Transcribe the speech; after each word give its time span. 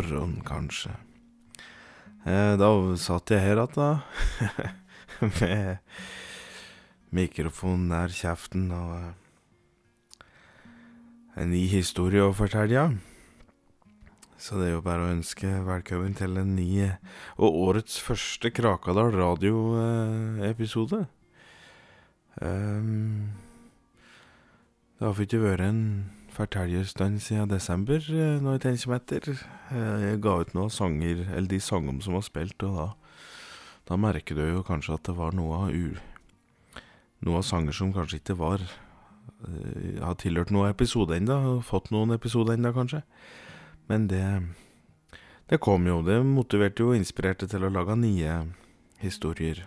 morgen, 0.00 0.40
kanskje. 0.46 0.90
Eh, 2.24 2.56
da 2.56 2.68
satt 2.96 3.30
jeg 3.32 3.42
her 3.42 3.58
igjen, 3.60 3.74
da. 3.76 4.00
Med 5.40 5.78
mikrofonen 7.12 7.90
nær 7.90 8.12
kjeften 8.14 8.70
og 8.72 8.94
eh, 8.96 10.24
en 11.42 11.52
ny 11.52 11.66
historie 11.68 12.24
å 12.24 12.32
fortelle. 12.36 12.86
Så 14.40 14.56
det 14.56 14.70
er 14.70 14.72
jo 14.78 14.86
bare 14.86 15.04
å 15.04 15.12
ønske 15.18 15.50
velkommen 15.66 16.16
til 16.16 16.38
en 16.40 16.54
ny 16.56 16.86
og 17.36 17.58
årets 17.66 17.98
første 18.00 18.48
Krakadal 18.56 19.12
radioepisode. 19.18 21.02
Um, 22.40 23.36
det 24.96 25.04
har 25.04 25.22
ikke 25.26 25.42
vært 25.44 25.66
en 25.66 25.84
fortellerstund 26.34 27.20
siden 27.22 27.50
desember, 27.50 28.04
når 28.40 28.56
jeg 28.56 28.62
tenker 28.64 28.92
meg 28.92 29.00
etter. 29.02 29.42
Jeg 29.70 30.20
ga 30.24 30.36
ut 30.40 30.54
noen 30.56 30.72
sanger, 30.72 31.24
eller 31.28 31.50
de 31.50 31.60
sangene 31.62 32.04
som 32.04 32.16
var 32.16 32.24
spilt, 32.26 32.62
og 32.66 32.76
da, 32.76 32.86
da 33.90 33.98
merker 34.00 34.38
du 34.38 34.44
jo 34.46 34.62
kanskje 34.66 34.96
at 34.96 35.04
det 35.08 35.16
var 35.18 35.36
noe 35.36 35.64
av 35.66 35.74
u... 35.74 35.98
Noe 37.20 37.42
av 37.42 37.44
sanger 37.44 37.76
som 37.76 37.90
kanskje 37.92 38.16
ikke 38.16 38.38
var 38.40 38.62
Har 40.00 40.14
tilhørt 40.16 40.48
noen 40.54 40.70
episode 40.72 41.18
ennå, 41.18 41.58
fått 41.60 41.90
noen 41.92 42.14
episoder 42.16 42.56
ennå, 42.56 42.72
kanskje. 42.72 43.02
Men 43.90 44.08
det 44.08 44.24
Det 45.50 45.58
kom 45.60 45.86
jo. 45.86 46.00
Det 46.06 46.22
motiverte 46.22 46.80
jo 46.80 46.92
og 46.92 46.96
inspirerte 46.96 47.48
til 47.50 47.64
å 47.66 47.72
lage 47.74 47.96
nye 47.98 48.34
historier. 49.02 49.64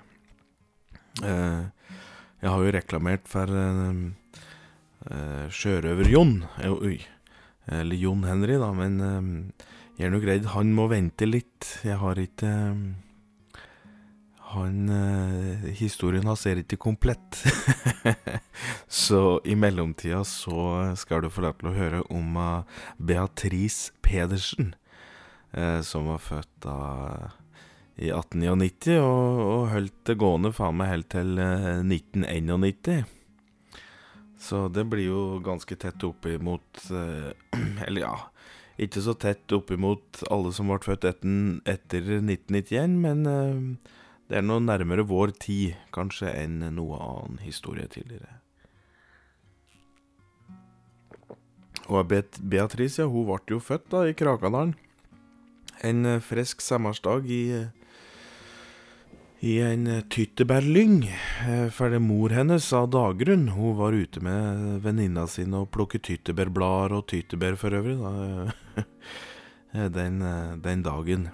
Eh, 1.22 1.64
jeg 2.42 2.50
har 2.50 2.64
jo 2.64 2.74
reklamert 2.74 3.28
for 3.30 3.52
eh, 3.52 4.00
Sjørøver-Jon. 5.54 6.38
Oi. 6.70 6.98
Eller 7.72 8.00
Jon 8.00 8.26
Henry, 8.28 8.58
da. 8.60 8.70
Men 8.76 9.00
eh, 9.04 9.66
jeg 10.00 10.08
er 10.08 10.14
nok 10.14 10.28
redd 10.28 10.52
han 10.54 10.74
må 10.76 10.90
vente 10.92 11.28
litt. 11.30 11.80
Jeg 11.86 12.00
har 12.02 12.20
ikke 12.22 12.52
han 14.54 14.90
Historien 15.80 16.28
hans 16.30 16.44
er 16.46 16.60
ikke 16.62 16.78
komplett. 16.78 17.40
så 19.04 19.40
i 19.50 19.56
mellomtida 19.58 20.22
så 20.28 20.94
skal 21.00 21.24
du 21.24 21.32
få 21.34 21.48
lov 21.48 21.58
til 21.58 21.72
å 21.72 21.78
høre 21.78 22.02
om 22.14 22.38
Beatrice 23.02 23.96
Pedersen, 24.06 24.76
som 25.82 26.12
var 26.12 26.22
født 26.22 26.54
da 26.68 26.78
i 27.98 28.10
1899 28.14 29.00
og, 29.02 29.42
og 29.48 29.66
holdt 29.74 30.00
det 30.10 30.20
gående 30.22 30.54
faen 30.54 30.78
meg 30.78 30.92
helt 30.92 31.10
til 31.14 31.34
1991. 31.42 33.10
Så 34.44 34.66
det 34.76 34.84
blir 34.92 35.08
jo 35.08 35.24
ganske 35.44 35.76
tett 35.80 36.04
oppimot 36.04 36.86
Eller 37.88 38.02
ja, 38.04 38.16
ikke 38.82 39.04
så 39.06 39.16
tett 39.16 39.52
oppimot 39.56 40.24
alle 40.34 40.52
som 40.56 40.72
ble 40.72 40.82
født 40.84 41.06
etter, 41.08 41.60
etter 41.70 42.08
1991, 42.20 42.96
men 43.04 43.28
det 44.28 44.40
er 44.40 44.46
noe 44.46 44.64
nærmere 44.64 45.06
vår 45.06 45.36
tid, 45.38 45.76
kanskje, 45.94 46.32
enn 46.32 46.64
noe 46.74 46.98
annen 46.98 47.38
historie 47.44 47.86
tidligere. 47.92 48.40
Og 51.92 52.08
Beatrice, 52.10 53.04
ja, 53.04 53.08
hun 53.12 53.28
ble 53.30 53.56
jo 53.58 53.62
født 53.62 53.90
da 53.92 54.06
i 54.08 54.16
Krakadalen. 54.18 54.74
En 55.84 56.08
frisk 56.24 56.64
sommersdag 56.64 57.28
i, 57.30 57.44
i 59.44 59.58
en 59.60 59.88
tyttebærlyng. 60.08 61.02
For 61.76 61.92
det 61.92 62.00
mor 62.00 62.32
hennes 62.32 62.70
av 62.76 62.88
Dagrun 62.94 63.50
hun 63.52 63.76
var 63.76 63.96
ute 63.96 64.22
med 64.24 64.80
venninna 64.86 65.26
si 65.28 65.44
og 65.44 65.68
plukket 65.76 66.06
tyttebærblader 66.08 66.96
og 66.96 67.08
tyttebær 67.12 67.58
for 67.60 67.76
øvrig, 67.76 67.98
da, 68.00 68.54
den, 69.98 70.24
den 70.64 70.86
dagen. 70.86 71.28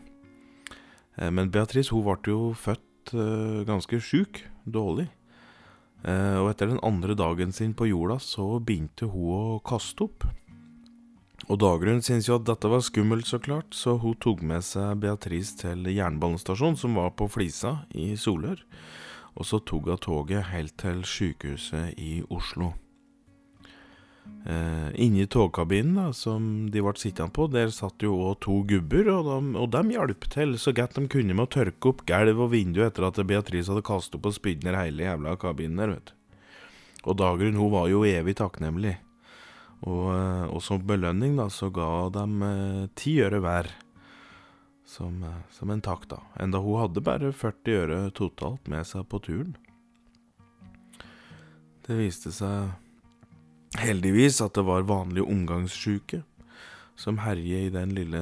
Men 1.20 1.54
Beatrice 1.54 1.94
hun 1.94 2.08
ble 2.08 2.34
jo 2.34 2.42
født 2.58 3.14
ganske 3.70 4.02
sjuk, 4.02 4.42
dårlig. 4.66 5.10
Og 6.02 6.50
etter 6.50 6.72
den 6.72 6.82
andre 6.82 7.14
dagen 7.14 7.54
sin 7.54 7.76
på 7.78 7.92
jorda, 7.92 8.18
så 8.24 8.58
begynte 8.58 9.12
hun 9.12 9.34
å 9.38 9.60
kaste 9.62 10.08
opp. 10.08 10.26
Og 11.50 11.58
Dagrun 11.58 12.04
syntes 12.06 12.28
jo 12.30 12.36
at 12.38 12.46
dette 12.46 12.70
var 12.70 12.84
skummelt, 12.86 13.26
så 13.26 13.40
klart, 13.42 13.74
så 13.74 13.96
hun 13.98 14.18
tok 14.22 14.44
med 14.46 14.62
seg 14.66 15.00
Beatrice 15.02 15.58
til 15.58 15.88
jernbanestasjonen, 15.90 16.78
som 16.78 17.00
var 17.00 17.16
på 17.18 17.26
Flisa 17.32 17.80
i 17.98 18.12
Solør. 18.22 18.62
Og 19.34 19.48
så 19.50 19.58
tok 19.58 19.90
hun 19.90 20.04
toget 20.04 20.52
helt 20.52 20.76
til 20.78 21.02
sykehuset 21.08 21.98
i 21.98 22.20
Oslo. 22.30 22.76
Eh, 24.46 25.02
Inni 25.02 25.26
togkabinen 25.26 25.98
da, 25.98 26.06
som 26.14 26.70
de 26.70 26.86
ble 26.86 26.94
sittende 27.02 27.34
på, 27.34 27.50
der 27.50 27.74
satt 27.74 28.06
jo 28.06 28.14
òg 28.30 28.40
to 28.46 28.62
gubber, 28.70 29.10
og 29.18 29.26
de, 29.32 29.42
og 29.58 29.74
de 29.74 29.98
hjalp 29.98 30.30
til 30.30 30.54
så 30.62 30.76
godt 30.76 31.02
de 31.02 31.08
kunne 31.10 31.34
med 31.34 31.48
å 31.48 31.54
tørke 31.58 31.92
opp 31.92 32.06
gulv 32.08 32.46
og 32.46 32.54
vindu 32.54 32.84
etter 32.86 33.10
at 33.10 33.20
Beatrice 33.26 33.74
hadde 33.74 33.88
kastet 33.90 34.22
opp 34.22 34.30
og 34.30 34.38
spydd 34.38 34.70
ned 34.70 34.78
hele 34.78 35.10
jævla 35.10 35.34
kabinen 35.42 35.82
der, 35.82 35.98
vet 35.98 36.14
du. 36.14 36.18
Og 37.10 37.18
Dagrun 37.18 37.58
hun 37.58 37.74
var 37.74 37.90
jo 37.90 38.06
evig 38.06 38.38
takknemlig. 38.38 39.00
Og, 39.88 40.10
og 40.52 40.60
som 40.64 40.82
belønning 40.84 41.38
da, 41.40 41.48
så 41.54 41.70
ga 41.72 42.10
dem 42.12 42.42
eh, 42.44 42.90
ti 43.00 43.20
øre 43.24 43.40
hver. 43.44 43.72
Som, 44.90 45.22
som 45.54 45.70
en 45.70 45.84
takk, 45.86 46.08
da. 46.10 46.18
Enda 46.42 46.58
hun 46.66 46.80
hadde 46.82 47.04
bare 47.06 47.30
40 47.30 47.76
øre 47.78 47.98
totalt 48.18 48.66
med 48.72 48.88
seg 48.90 49.06
på 49.12 49.20
turen. 49.22 49.54
Det 51.86 51.98
viste 52.00 52.34
seg 52.34 52.74
heldigvis 53.78 54.42
at 54.42 54.58
det 54.58 54.66
var 54.66 54.88
vanlige 54.90 55.30
omgangssjuke 55.30 56.24
som 57.00 57.22
herje 57.24 57.68
i 57.68 57.74
den 57.74 57.94
lille 57.96 58.22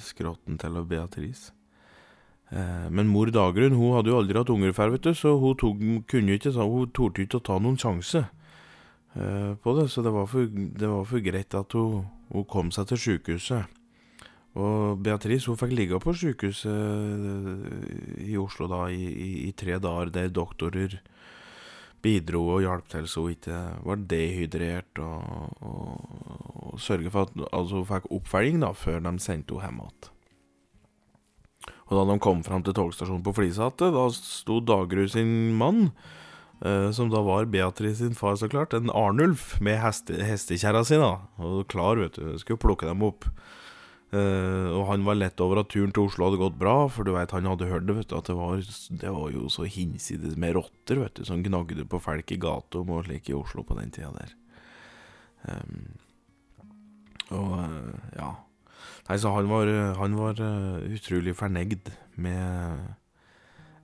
skrotten 0.00 0.58
til 0.60 0.78
Beatrice. 0.86 1.52
Eh, 2.50 2.88
men 2.90 3.10
mor 3.10 3.30
Dagrun 3.34 3.76
hun 3.76 3.96
hadde 3.96 4.12
jo 4.12 4.20
aldri 4.20 4.38
hatt 4.38 4.52
unger 4.54 4.72
før, 4.76 4.96
så 5.12 5.34
hun, 5.40 5.56
tok, 5.58 5.82
kunne 6.08 6.38
ikke, 6.38 6.54
hun 6.56 6.92
torde 6.94 7.24
ikke 7.24 7.40
å 7.40 7.46
ta 7.50 7.58
noen 7.60 7.76
sjanse 7.80 8.22
eh, 8.24 8.37
på 9.62 9.74
det. 9.78 9.88
Så 9.92 10.02
det 10.04 10.12
var 10.14 10.26
for, 10.30 10.46
det 10.48 10.88
var 10.88 11.04
for 11.08 11.24
greit 11.24 11.54
at 11.58 11.76
hun, 11.78 12.06
hun, 12.32 12.46
kom 12.48 12.72
seg 12.74 12.88
til 12.90 13.02
sjukehuset. 13.04 13.74
Og 14.58 14.98
Beatrice 15.04 15.50
hun 15.50 15.58
fikk 15.60 15.74
ligge 15.76 16.00
på 16.02 16.14
sjukehuset 16.16 16.72
i 18.24 18.34
Oslo 18.40 18.66
da 18.70 18.88
i, 18.90 19.04
i, 19.06 19.30
i 19.48 19.52
tre 19.56 19.78
dager, 19.82 20.10
der 20.14 20.34
doktorer 20.34 20.98
bidro 22.02 22.44
og 22.54 22.62
hjalp 22.62 22.86
til 22.92 23.08
så 23.10 23.24
hun 23.24 23.34
ikke 23.34 23.58
var 23.86 24.04
dehydrert, 24.10 25.00
og, 25.02 25.18
og, 25.66 25.88
og 26.72 26.78
sørge 26.82 27.10
for 27.10 27.26
at 27.26 27.42
altså, 27.50 27.82
hun 27.82 27.90
fikk 27.90 28.06
oppfølging 28.18 28.62
da, 28.62 28.72
før 28.76 29.02
de 29.04 29.14
sendte 29.22 29.58
henne 29.58 29.66
hjem 29.66 29.82
igjen. 29.86 30.14
Og 31.88 31.96
da 31.96 32.04
de 32.10 32.18
kom 32.20 32.42
fram 32.44 32.62
til 32.64 32.76
togstasjonen 32.76 33.24
på 33.24 33.32
Flisatte, 33.36 33.88
da 33.94 34.04
sto 34.12 34.60
Dagrud 34.60 35.08
sin 35.12 35.54
mann, 35.58 35.88
eh, 35.88 36.27
som 36.92 37.06
da 37.12 37.20
var 37.22 37.46
Beatrice 37.46 38.00
sin 38.00 38.16
far, 38.18 38.34
så 38.36 38.48
klart, 38.50 38.74
en 38.74 38.90
Arnulf, 38.90 39.60
med 39.62 39.78
heste, 39.78 40.16
hestekjerra 40.26 40.80
si, 40.86 40.98
og 40.98 41.60
klar, 41.70 42.00
vet 42.02 42.18
du, 42.18 42.32
skulle 42.42 42.58
plukke 42.62 42.88
dem 42.88 43.04
opp. 43.06 43.28
Uh, 44.08 44.72
og 44.72 44.86
han 44.88 45.02
var 45.04 45.18
lett 45.18 45.40
over 45.44 45.58
at 45.60 45.68
turen 45.68 45.90
til 45.92 46.06
Oslo 46.08 46.30
hadde 46.30 46.40
gått 46.40 46.56
bra, 46.56 46.86
for 46.88 47.04
du 47.04 47.12
vet, 47.12 47.32
han 47.36 47.48
hadde 47.50 47.68
hørt 47.68 47.84
det, 47.84 47.96
vet 47.98 48.08
du, 48.08 48.14
at 48.16 48.30
det 48.30 48.36
var, 48.38 48.62
det 49.02 49.10
var 49.12 49.32
jo 49.34 49.50
så 49.52 49.66
hinsides 49.68 50.38
med 50.40 50.54
rotter 50.56 51.02
vet 51.02 51.18
du, 51.18 51.26
som 51.28 51.42
gnagde 51.44 51.84
på 51.84 52.00
folk 52.00 52.32
i 52.32 52.38
gata 52.40 52.80
og 52.80 53.04
slik 53.04 53.28
i 53.28 53.36
Oslo 53.36 53.66
på 53.68 53.76
den 53.76 53.92
tida 53.92 54.08
der. 54.16 54.32
Um, 55.44 55.82
og 57.36 57.52
uh, 57.60 57.98
ja. 58.16 58.30
Nei, 59.10 59.18
så 59.20 59.34
han 59.36 59.52
var, 59.52 59.68
han 60.00 60.16
var 60.16 60.40
uh, 60.40 60.80
utrolig 60.88 61.36
fornøyd 61.36 61.92
med 62.16 62.96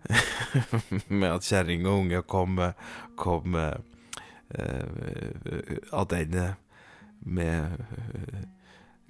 Med 1.21 1.31
at 1.31 1.47
kjerring 1.47 1.87
og 1.89 2.03
unge 2.03 2.21
kom, 2.29 2.61
kom 3.17 3.57
attende 5.93 6.45
med 7.25 7.81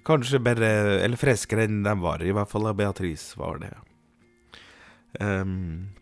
Kanskje 0.05 0.39
bare 0.39 0.69
Eller 1.03 1.19
friskere 1.19 1.65
enn 1.67 1.83
de 1.85 1.93
var, 2.01 2.23
i 2.23 2.33
hvert 2.35 2.49
fall 2.49 2.69
Beatrice 2.77 3.37
var 3.39 3.59
det. 3.63 3.73
Um, 5.19 5.95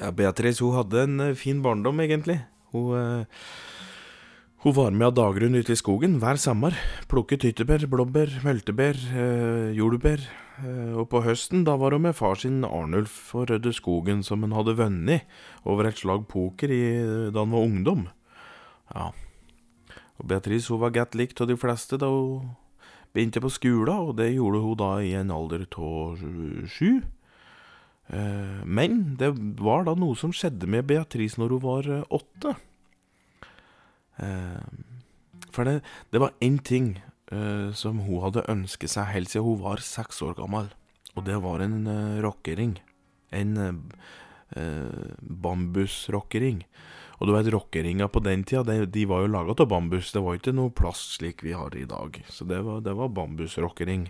ja, 0.00 0.10
Beatrice 0.10 0.64
hun 0.64 0.74
hadde 0.74 1.04
en 1.06 1.20
uh, 1.20 1.36
fin 1.38 1.60
barndom, 1.62 2.00
egentlig. 2.02 2.40
Hun, 2.72 2.96
uh, 2.96 3.26
hun 4.62 4.74
var 4.76 4.92
med 4.94 5.08
av 5.08 5.14
Dagrun 5.16 5.56
ute 5.58 5.74
i 5.74 5.78
skogen 5.78 6.20
hver 6.22 6.38
sommer. 6.38 6.76
Plukket 7.10 7.40
tyttebær, 7.42 7.82
blåbær, 7.90 8.30
multebær, 8.46 8.94
eh, 9.10 9.74
jordbær. 9.74 10.22
og 10.62 11.08
på 11.10 11.22
høsten 11.24 11.64
da 11.64 11.74
var 11.76 11.90
hun 11.90 12.02
med 12.02 12.14
far 12.14 12.36
sin 12.36 12.62
Arnulf 12.62 13.34
og 13.34 13.48
rødde 13.50 13.72
skogen 13.72 14.22
som 14.22 14.42
hun 14.42 14.52
hadde 14.52 14.76
vunnet 14.78 15.22
over 15.64 15.88
et 15.88 15.98
slag 15.98 16.28
poker 16.28 16.70
i, 16.70 17.32
da 17.32 17.40
han 17.40 17.50
var 17.50 17.66
ungdom. 17.66 18.08
Ja. 18.94 19.10
Og 20.20 20.28
Beatrice 20.28 20.68
hun 20.68 20.78
var 20.78 20.94
godt 20.94 21.16
likt 21.16 21.40
av 21.40 21.48
de 21.48 21.56
fleste 21.56 21.98
da 21.98 22.06
hun 22.06 22.54
begynte 23.12 23.42
på 23.42 23.50
skolen, 23.50 24.12
og 24.12 24.16
det 24.16 24.36
gjorde 24.36 24.62
hun 24.62 24.76
da 24.76 24.92
i 25.02 25.14
en 25.18 25.32
alder 25.32 25.66
av 25.74 26.22
sju. 26.68 27.02
Men 28.64 29.16
det 29.16 29.32
var 29.58 29.84
da 29.84 29.96
noe 29.96 30.14
som 30.14 30.30
skjedde 30.30 30.68
med 30.68 30.86
Beatrice 30.86 31.40
når 31.40 31.58
hun 31.58 31.66
var 31.66 32.06
åtte. 32.12 32.54
For 35.52 35.68
det, 35.68 35.80
det 36.10 36.20
var 36.22 36.32
én 36.40 36.58
ting 36.64 36.94
eh, 37.32 37.72
som 37.76 38.00
hun 38.06 38.22
hadde 38.24 38.46
ønsket 38.50 38.94
seg 38.94 39.10
helt 39.12 39.32
siden 39.32 39.48
hun 39.50 39.62
var 39.64 39.84
seks 39.84 40.22
år 40.24 40.36
gammel. 40.38 40.70
Og 41.12 41.26
det 41.26 41.36
var 41.44 41.60
en 41.60 41.82
uh, 41.84 42.22
rockering. 42.24 42.78
En 43.36 43.58
eh, 43.60 45.10
bambusrockering. 45.20 46.62
Og 47.20 47.28
du 47.28 47.34
vet, 47.34 47.50
rockeringa 47.52 48.08
på 48.08 48.22
den 48.24 48.46
tida, 48.48 48.64
de, 48.64 48.86
de 48.88 49.04
var 49.06 49.22
jo 49.22 49.30
laga 49.30 49.54
av 49.54 49.68
bambus. 49.68 50.10
Det 50.14 50.22
var 50.24 50.38
ikke 50.38 50.54
noe 50.56 50.72
plast 50.74 51.18
slik 51.18 51.44
vi 51.44 51.52
har 51.54 51.76
i 51.76 51.84
dag. 51.88 52.16
Så 52.32 52.48
det 52.48 52.62
var, 52.64 52.80
det 52.82 52.96
var 52.98 53.12
bambusrockering. 53.12 54.08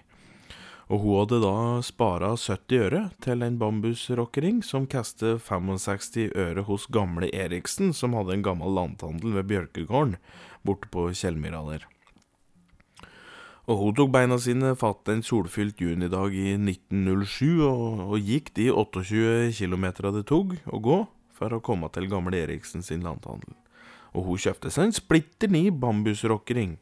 Og 0.92 1.00
hun 1.00 1.22
hadde 1.22 1.38
da 1.40 1.80
spara 1.80 2.34
70 2.36 2.82
øre 2.84 3.02
til 3.24 3.40
en 3.46 3.56
bambusrockering 3.56 4.58
som 4.66 4.84
kastet 4.84 5.40
65 5.40 6.34
øre 6.36 6.66
hos 6.68 6.84
gamle 6.92 7.30
Eriksen, 7.32 7.94
som 7.96 8.12
hadde 8.12 8.36
en 8.36 8.44
gammel 8.44 8.74
landhandel 8.76 9.32
ved 9.38 9.48
Bjørkegården 9.48 10.18
borte 10.68 10.90
på 10.92 11.06
Kjellmyra 11.16 11.62
der. 11.70 11.88
Og 13.70 13.78
hun 13.78 13.96
tok 13.96 14.12
beina 14.12 14.36
sine 14.42 14.74
fatt 14.76 15.08
en 15.08 15.22
solfylt 15.24 15.80
junidag 15.80 16.34
i 16.36 16.58
1907, 16.58 17.62
og, 17.64 18.04
og 18.12 18.28
gikk 18.28 18.52
de 18.58 18.68
28 18.74 19.52
kilometera 19.56 20.12
det 20.12 20.26
tok 20.28 20.58
å 20.66 20.82
gå 20.82 21.00
for 21.32 21.56
å 21.56 21.62
komme 21.64 21.88
til 21.94 22.10
gamle 22.10 22.36
Eriksen 22.42 22.84
sin 22.84 23.06
landhandel. 23.06 23.54
Og 24.12 24.26
hun 24.28 24.44
kjøpte 24.44 24.68
seg 24.68 24.90
en 24.90 24.96
splitter 24.98 25.48
ny 25.48 25.70
bambusrockering. 25.72 26.76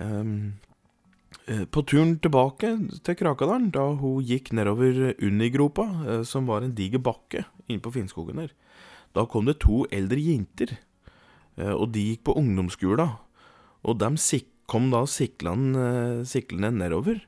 Um, 0.00 0.56
på 1.44 1.82
turen 1.84 2.14
tilbake 2.24 2.70
til 3.04 3.16
Krakadalen, 3.20 3.68
da 3.74 3.82
hun 4.00 4.24
gikk 4.24 4.52
nedover 4.56 5.12
Unigropa, 5.20 5.84
som 6.24 6.48
var 6.48 6.64
en 6.64 6.72
diger 6.76 7.02
bakke 7.04 7.42
inne 7.68 7.84
på 7.84 7.92
Finnskogen 7.92 8.40
der, 8.40 8.54
da 9.12 9.26
kom 9.28 9.44
det 9.44 9.58
to 9.60 9.82
eldre 9.92 10.16
jenter, 10.18 10.72
og 11.60 11.90
de 11.92 12.06
gikk 12.08 12.24
på 12.30 12.36
ungdomsskolen. 12.40 13.12
Og 13.84 14.00
de 14.00 14.40
kom 14.66 14.88
da 14.90 15.04
siklende 15.06 16.72
nedover. 16.72 17.20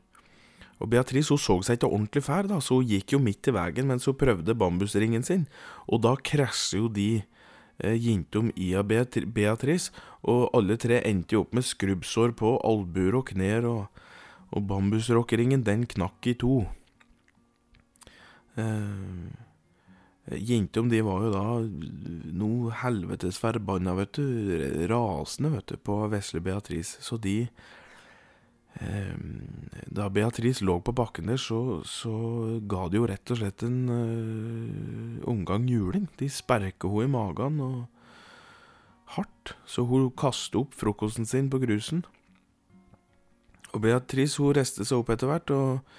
Og 0.76 0.90
Beatrice 0.92 1.32
hun 1.32 1.40
så 1.40 1.56
seg 1.64 1.78
ikke 1.78 1.88
ordentlig 1.88 2.22
fæl, 2.26 2.50
da, 2.50 2.60
så 2.60 2.80
hun 2.80 2.88
gikk 2.88 3.14
jo 3.14 3.22
midt 3.22 3.48
i 3.48 3.54
veien 3.56 3.88
mens 3.88 4.08
hun 4.08 4.18
prøvde 4.18 4.56
bambusringen 4.58 5.24
sin. 5.24 5.46
Og 5.88 6.02
da 6.04 6.16
krasjer 6.20 6.82
jo 6.82 6.90
de 6.92 7.08
eh, 7.22 7.35
jentom 7.78 8.50
i 8.56 8.72
av 8.78 8.88
Beatrice, 8.88 9.92
og 10.26 10.50
alle 10.56 10.78
tre 10.80 11.02
endte 11.04 11.36
jo 11.36 11.44
opp 11.44 11.56
med 11.56 11.66
skrubbsår 11.66 12.32
på 12.38 12.56
albuer 12.64 13.18
og 13.20 13.28
knær, 13.32 13.66
og, 13.68 14.04
og 14.52 14.68
bambusrockeringen 14.70 15.64
den 15.66 15.84
knakk 15.90 16.30
i 16.32 16.36
to. 16.40 16.60
Eh, 18.56 19.42
Jentom 20.26 20.88
de 20.90 20.98
var 21.06 21.22
jo 21.22 21.28
da 21.30 21.42
noe 22.34 22.72
helvetes 22.82 23.38
forbanna, 23.38 23.94
vet 23.94 24.18
du, 24.18 24.24
rasende, 24.90 25.52
vet 25.54 25.70
du, 25.70 25.76
på 25.78 26.00
vesle 26.10 26.42
Beatrice. 26.42 26.98
Så 26.98 27.14
de 27.22 27.44
eh, 27.44 27.50
Da 28.76 30.08
Beatrice 30.12 30.64
lå 30.64 30.74
på 30.84 30.92
bakken 30.92 31.30
der, 31.30 31.40
så, 31.40 31.80
så 31.88 32.12
ga 32.68 32.86
de 32.92 33.00
jo 33.00 33.06
rett 33.08 33.32
og 33.32 33.38
slett 33.40 33.64
en 33.64 33.78
uh, 33.88 35.28
omgang 35.32 35.64
juling. 35.70 36.10
De 36.20 36.28
sperka 36.28 36.90
henne 36.92 37.08
i 37.08 37.12
magen 37.14 37.62
og 37.64 37.78
hardt, 39.16 39.54
så 39.64 39.86
hun 39.88 40.10
kastet 40.18 40.60
opp 40.60 40.76
frokosten 40.76 41.28
sin 41.28 41.48
på 41.48 41.62
grusen. 41.62 42.04
Og 43.72 43.80
Beatrice 43.86 44.42
hun 44.42 44.56
reiste 44.58 44.84
seg 44.84 45.00
opp 45.00 45.14
etter 45.14 45.32
hvert, 45.32 45.56
og 45.56 45.96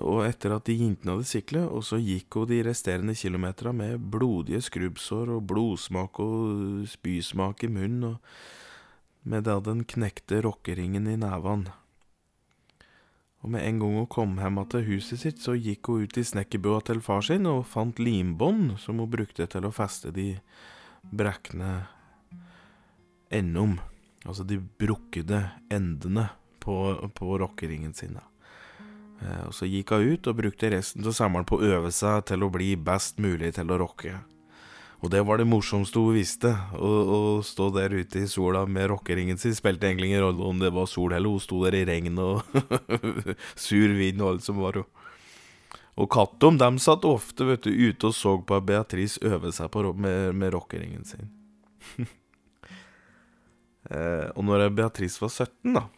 og 0.00 0.22
etter 0.24 0.54
at 0.54 0.64
de 0.64 0.72
jentene 0.78 1.18
hadde 1.18 1.28
siklet, 1.28 1.68
og 1.68 1.84
så 1.84 1.98
gikk 2.00 2.38
hun 2.38 2.48
de 2.48 2.62
resterende 2.64 3.14
kilometerne 3.18 3.74
med 3.76 4.06
blodige 4.14 4.62
skrubbsår 4.64 5.34
og 5.34 5.44
blodsmak 5.50 6.20
og 6.22 6.86
spysmak 6.88 7.66
i 7.66 7.70
munnen, 7.72 8.14
og 8.14 9.28
med 9.28 9.44
da 9.46 9.58
den 9.60 9.84
knekte 9.84 10.40
rockeringen 10.46 11.06
i 11.12 11.18
nevene. 11.20 11.76
Og 13.42 13.50
med 13.50 13.64
en 13.66 13.80
gang 13.82 13.96
hun 13.98 14.10
kom 14.10 14.36
hjem 14.38 14.60
til 14.70 14.84
huset 14.86 15.20
sitt, 15.20 15.40
så 15.42 15.56
gikk 15.58 15.90
hun 15.90 16.06
ut 16.06 16.18
i 16.18 16.24
snekkerbua 16.26 16.82
til 16.86 17.02
far 17.02 17.24
sin 17.26 17.48
og 17.50 17.64
fant 17.66 17.98
limbånd 17.98 18.76
som 18.78 19.02
hun 19.02 19.10
brukte 19.10 19.48
til 19.50 19.66
å 19.66 19.74
feste 19.74 20.14
de 20.14 20.36
brekne 21.02 21.72
endom, 23.32 23.80
altså 24.22 24.46
de 24.46 24.60
brukkede 24.78 25.40
endene 25.72 26.28
på, 26.62 26.76
på 27.18 27.38
rockeringen 27.42 27.94
sin. 27.98 28.20
Eh, 29.22 29.42
og 29.48 29.54
Så 29.56 29.66
gikk 29.66 29.94
hun 29.96 30.12
ut 30.14 30.30
og 30.30 30.38
brukte 30.38 30.70
resten 30.70 31.06
av 31.06 31.16
sommeren 31.16 31.48
på 31.48 31.58
å 31.58 31.72
øve 31.78 31.90
seg 31.94 32.28
til 32.30 32.46
å 32.46 32.52
bli 32.52 32.76
best 32.76 33.18
mulig 33.22 33.54
til 33.58 33.74
å 33.74 33.80
rocke. 33.82 34.20
Og 35.02 35.10
det 35.10 35.22
var 35.26 35.40
det 35.40 35.48
morsomste 35.50 35.98
hun 35.98 36.14
visste. 36.14 36.52
Å, 36.78 37.42
stå 37.42 37.68
der 37.74 37.94
ute 37.94 38.22
i 38.22 38.28
sola 38.30 38.62
med 38.70 38.90
rockeringen 38.92 39.40
sin 39.40 39.54
spilte 39.56 39.88
egentlig 39.88 40.12
ingen 40.12 40.22
rolle 40.22 40.46
om 40.46 40.60
det 40.62 40.70
var 40.74 40.86
sol 40.90 41.14
eller 41.16 41.32
hun 41.32 41.42
sto 41.42 41.58
der 41.64 41.74
i 41.80 41.84
regn 41.88 42.20
og 42.22 42.42
sur 43.66 43.96
vind 43.98 44.22
og 44.22 44.34
alt 44.34 44.46
som 44.46 44.60
var. 44.62 44.78
Og 45.98 46.10
Kattom 46.12 46.58
de 46.60 46.70
satt 46.82 47.04
ofte 47.08 47.48
vet 47.48 47.66
du, 47.66 47.72
ute 47.72 48.12
og 48.12 48.14
så 48.16 48.36
på 48.46 48.60
Beatrice 48.62 49.18
øve 49.26 49.50
seg 49.52 49.72
på, 49.74 49.90
med, 49.92 50.36
med 50.38 50.54
rockeringen 50.54 51.04
sin. 51.08 51.26
eh, 53.90 54.30
og 54.36 54.46
når 54.46 54.70
Beatrice 54.70 55.18
var 55.24 55.34
17, 55.34 55.74
da 55.74 55.88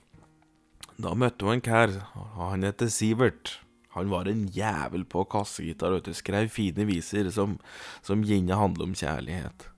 da 1.00 1.10
møtte 1.18 1.46
hun 1.46 1.56
en 1.56 1.64
kær, 1.64 1.90
han 2.38 2.62
heter 2.66 2.90
Sivert. 2.92 3.58
Han 3.94 4.10
var 4.10 4.28
en 4.28 4.46
jævel 4.50 5.04
på 5.06 5.24
kassegitar, 5.30 5.94
vet 5.94 6.10
du. 6.10 6.14
Skrev 6.16 6.50
fine 6.50 6.86
viser 6.88 7.30
som, 7.34 7.58
som 8.02 8.24
gjerne 8.26 8.58
handler 8.58 8.90
om 8.90 8.98
kjærlighet. 8.98 9.68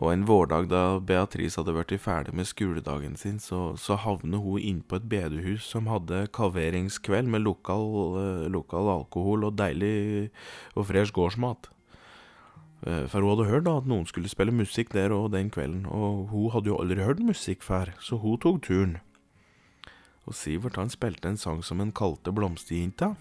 Og 0.00 0.08
en 0.12 0.24
vårdag 0.24 0.70
da 0.72 0.98
Beatrice 1.04 1.60
hadde 1.60 1.74
blitt 1.76 2.00
ferdig 2.00 2.32
med 2.36 2.48
skoledagen 2.48 3.16
sin, 3.20 3.36
så, 3.40 3.74
så 3.76 3.98
havnet 4.00 4.40
hun 4.40 4.60
inn 4.60 4.80
på 4.88 4.96
et 4.96 5.08
bedehus 5.08 5.66
som 5.68 5.90
hadde 5.90 6.24
kaveringskveld 6.32 7.28
med 7.28 7.44
lokal, 7.44 7.84
uh, 8.16 8.48
lokal 8.52 8.88
alkohol 8.94 9.44
og 9.50 9.58
deilig 9.60 10.30
og 10.74 10.88
fresh 10.88 11.12
gårdsmat. 11.12 11.68
Uh, 12.82 13.04
for 13.04 13.20
hun 13.20 13.34
hadde 13.34 13.50
hørt 13.52 13.68
da 13.68 13.76
at 13.82 13.88
noen 13.88 14.08
skulle 14.08 14.32
spille 14.32 14.54
musikk 14.56 14.96
der 14.96 15.12
og 15.12 15.30
den 15.36 15.52
kvelden, 15.52 15.84
og 15.84 16.32
hun 16.32 16.50
hadde 16.56 16.72
jo 16.72 16.80
aldri 16.80 17.04
hørt 17.04 17.20
musikk 17.20 17.62
før, 17.62 17.92
så 18.00 18.16
hun 18.16 18.40
tok 18.40 18.64
turen 18.64 19.00
og 20.26 20.36
Sivert 20.38 20.78
han 20.78 20.92
spilte 20.92 21.30
en 21.30 21.40
sang 21.40 21.62
som 21.66 21.80
han 21.82 21.94
kalte 21.94 22.32
blomsterjenta. 22.34 23.14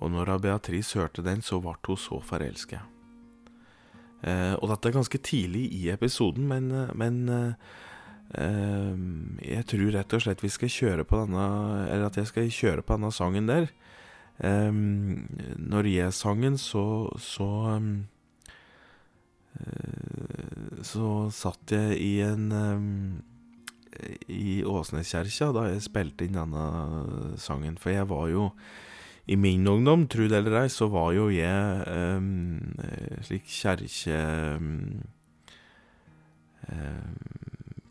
Og 0.00 0.10
når 0.10 0.38
Beatrice 0.42 0.98
hørte 0.98 1.22
den, 1.22 1.42
så 1.44 1.60
ble 1.62 1.76
hun 1.86 2.00
så 2.00 2.18
forelska. 2.24 2.82
Eh, 4.20 4.54
og 4.58 4.68
dette 4.68 4.90
er 4.90 4.96
ganske 4.98 5.20
tidlig 5.24 5.68
i 5.72 5.86
episoden, 5.92 6.48
men, 6.48 6.70
eh, 6.76 6.92
men 6.94 7.20
eh, 7.28 7.70
eh, 8.36 8.98
jeg 9.46 9.68
tror 9.72 9.94
rett 9.96 10.16
og 10.16 10.24
slett 10.24 10.44
vi 10.44 10.52
skal 10.52 10.72
kjøre 10.74 11.06
på 11.08 11.22
denne 11.22 11.46
Eller 11.86 12.10
at 12.10 12.18
jeg 12.20 12.28
skal 12.28 12.50
kjøre 12.52 12.84
på 12.84 12.98
denne 12.98 13.12
sangen 13.16 13.48
der. 13.48 13.70
Eh, 14.44 14.72
når 15.56 15.88
jeg 15.88 16.16
sang 16.16 16.44
den, 16.44 16.58
så 16.58 17.10
så, 17.16 17.50
så 20.82 21.08
satt 21.34 21.72
jeg 21.74 21.98
i 22.00 22.12
en 22.24 22.52
i 24.30 24.60
Åsneskjerka 24.66 25.50
da 25.56 25.66
jeg 25.70 25.84
spilte 25.86 26.26
inn 26.26 26.38
denne 26.38 27.36
sangen. 27.40 27.78
For 27.80 27.94
jeg 27.94 28.08
var 28.10 28.28
jo 28.32 28.50
I 29.30 29.36
min 29.36 29.66
ungdom, 29.68 30.08
tru 30.10 30.24
det 30.26 30.40
eller 30.40 30.62
ei, 30.64 30.68
så 30.72 30.88
var 30.90 31.12
jo 31.14 31.28
jeg 31.30 31.84
um, 32.18 32.72
slik 33.22 33.46
kjerke... 33.46 34.20
Um, 34.58 35.02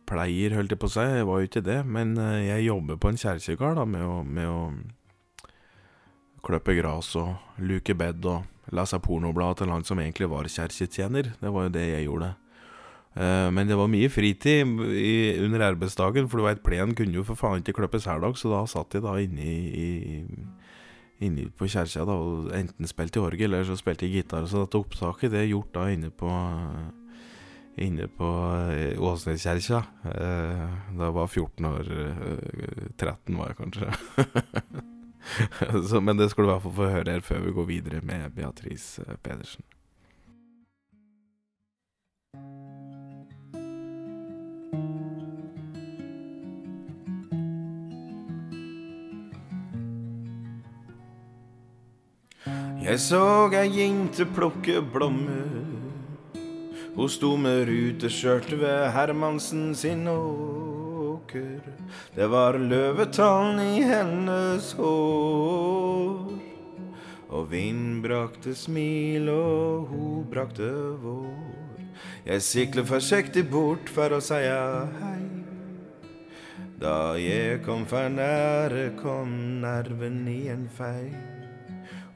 pleier, 0.09 0.55
holdt 0.57 0.73
jeg 0.73 0.79
på 0.81 0.87
å 0.89 0.93
si. 0.93 1.03
Jeg 1.05 1.27
var 1.29 1.39
jo 1.39 1.47
ikke 1.47 1.63
det. 1.65 1.79
Men 1.85 2.15
jeg 2.17 2.65
jobber 2.65 2.97
på 2.97 3.11
en 3.11 3.19
kjerkegård 3.19 3.83
med 3.87 4.31
med 4.33 4.49
å 4.49 4.61
kløppe 6.45 6.75
gras 6.77 7.11
og 7.19 7.59
luke 7.61 7.93
bed 7.97 8.25
og 8.29 8.73
lese 8.75 8.99
pornoblad 9.03 9.59
til 9.59 9.71
han 9.73 9.85
som 9.85 9.99
egentlig 10.01 10.29
var 10.31 10.49
kjerketjener. 10.49 11.33
Det 11.41 11.51
var 11.53 11.67
jo 11.67 11.73
det 11.75 11.85
jeg 11.87 12.07
gjorde. 12.07 12.33
Uh, 13.19 13.49
men 13.51 13.67
det 13.67 13.75
var 13.75 13.91
mye 13.91 14.07
fritid 14.11 14.79
under 15.43 15.65
arbeidsdagen, 15.65 16.29
for 16.31 16.39
du 16.39 16.45
veit, 16.47 16.63
plenen 16.63 16.95
kunne 16.95 17.19
jo 17.19 17.25
for 17.27 17.39
faen 17.39 17.59
ikke 17.59 17.75
klippes 17.81 18.07
hver 18.07 18.23
dag, 18.23 18.37
så 18.39 18.53
da 18.53 18.63
satt 18.69 18.95
jeg 18.95 19.03
da 19.03 19.17
inne, 19.19 19.43
i, 19.43 20.23
inne 21.27 21.49
på 21.51 21.67
kjerka 21.67 22.07
og 22.07 22.53
enten 22.55 22.87
spilte 22.87 23.19
orgel, 23.19 23.51
eller 23.51 23.67
så 23.67 23.75
spilte 23.79 24.07
jeg 24.07 24.23
gitar. 24.23 24.47
Så 24.47 24.63
dette 24.63 24.79
opptaket 24.79 25.33
det 25.35 25.43
er 25.43 25.51
gjort 25.51 25.75
da 25.75 25.89
inne 25.91 26.13
på 26.15 26.31
Inne 27.79 28.09
på 28.11 28.27
uh, 28.27 29.03
Åsneskjerka. 29.07 29.77
Uh, 30.03 30.63
da 30.97 31.07
jeg 31.07 31.15
var 31.15 31.27
14 31.27 31.67
år. 31.69 31.91
Uh, 31.95 32.89
13 32.97 33.37
var 33.39 33.53
jeg 33.53 33.59
kanskje. 33.61 33.91
så, 35.89 36.01
men 36.03 36.19
det 36.19 36.27
skal 36.31 36.43
du 36.43 36.49
i 36.49 36.51
hvert 36.51 36.65
fall 36.65 36.77
få 36.81 36.89
høre 36.91 37.15
her 37.15 37.23
før 37.23 37.45
vi 37.45 37.55
går 37.55 37.69
videre 37.69 38.01
med 38.03 38.35
Beatrice 38.35 39.05
Pedersen. 39.23 39.63
Jeg 52.89 52.97
så 53.03 53.51
ei 53.53 53.67
jente 53.69 54.25
plukke 54.33 54.79
blommer. 54.81 55.51
Hun 56.95 57.11
sto 57.13 57.35
med 57.37 57.67
ruteskjørt 57.69 58.49
ved 58.57 58.87
Hermansen 58.95 59.75
sin 59.77 60.07
åker. 60.09 61.61
Det 62.15 62.31
var 62.33 62.57
løvetann 62.57 63.61
i 63.61 63.83
hennes 63.85 64.71
hår. 64.73 66.33
Og 67.29 67.47
vind 67.53 68.01
brakte 68.01 68.57
smil, 68.57 69.29
og 69.37 69.93
hun 69.93 70.25
brakte 70.33 70.73
vår. 71.05 71.87
Jeg 72.25 72.41
sikler 72.41 72.89
forsiktig 72.89 73.45
bort 73.53 73.93
for 73.93 74.17
å 74.17 74.23
seia 74.31 74.87
hei. 74.97 75.25
Da 76.81 77.19
jeg 77.21 77.61
kom 77.69 77.85
for 77.85 78.09
nære, 78.09 78.95
kom 78.97 79.61
nerven 79.61 80.23
i 80.25 80.47
en 80.49 80.65
fei. 80.73 81.37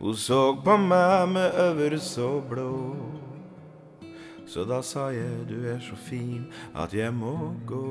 Hun 0.04 0.16
så 0.16 0.56
på 0.60 0.74
meg 0.78 1.30
med 1.32 1.54
øver 1.56 1.94
så 1.98 2.42
blå. 2.50 2.96
Så 4.46 4.66
da 4.68 4.82
sa 4.84 5.06
jeg 5.16 5.46
du 5.48 5.64
er 5.64 5.80
så 5.80 5.96
fin 5.96 6.44
at 6.76 6.92
jeg 6.94 7.14
må 7.14 7.54
gå. 7.66 7.86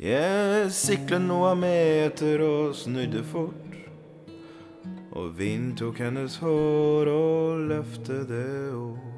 Jeg 0.00 0.72
siklet 0.72 1.28
noen 1.28 1.60
meter 1.60 2.40
og 2.40 2.74
snudde 2.74 3.20
fort. 3.24 3.65
Og 5.16 5.32
vind 5.38 5.76
tok 5.80 6.02
hennes 6.04 6.36
hår 6.42 7.08
og 7.08 7.68
løftet 7.70 8.26
det 8.28 8.72
opp. 8.76 9.12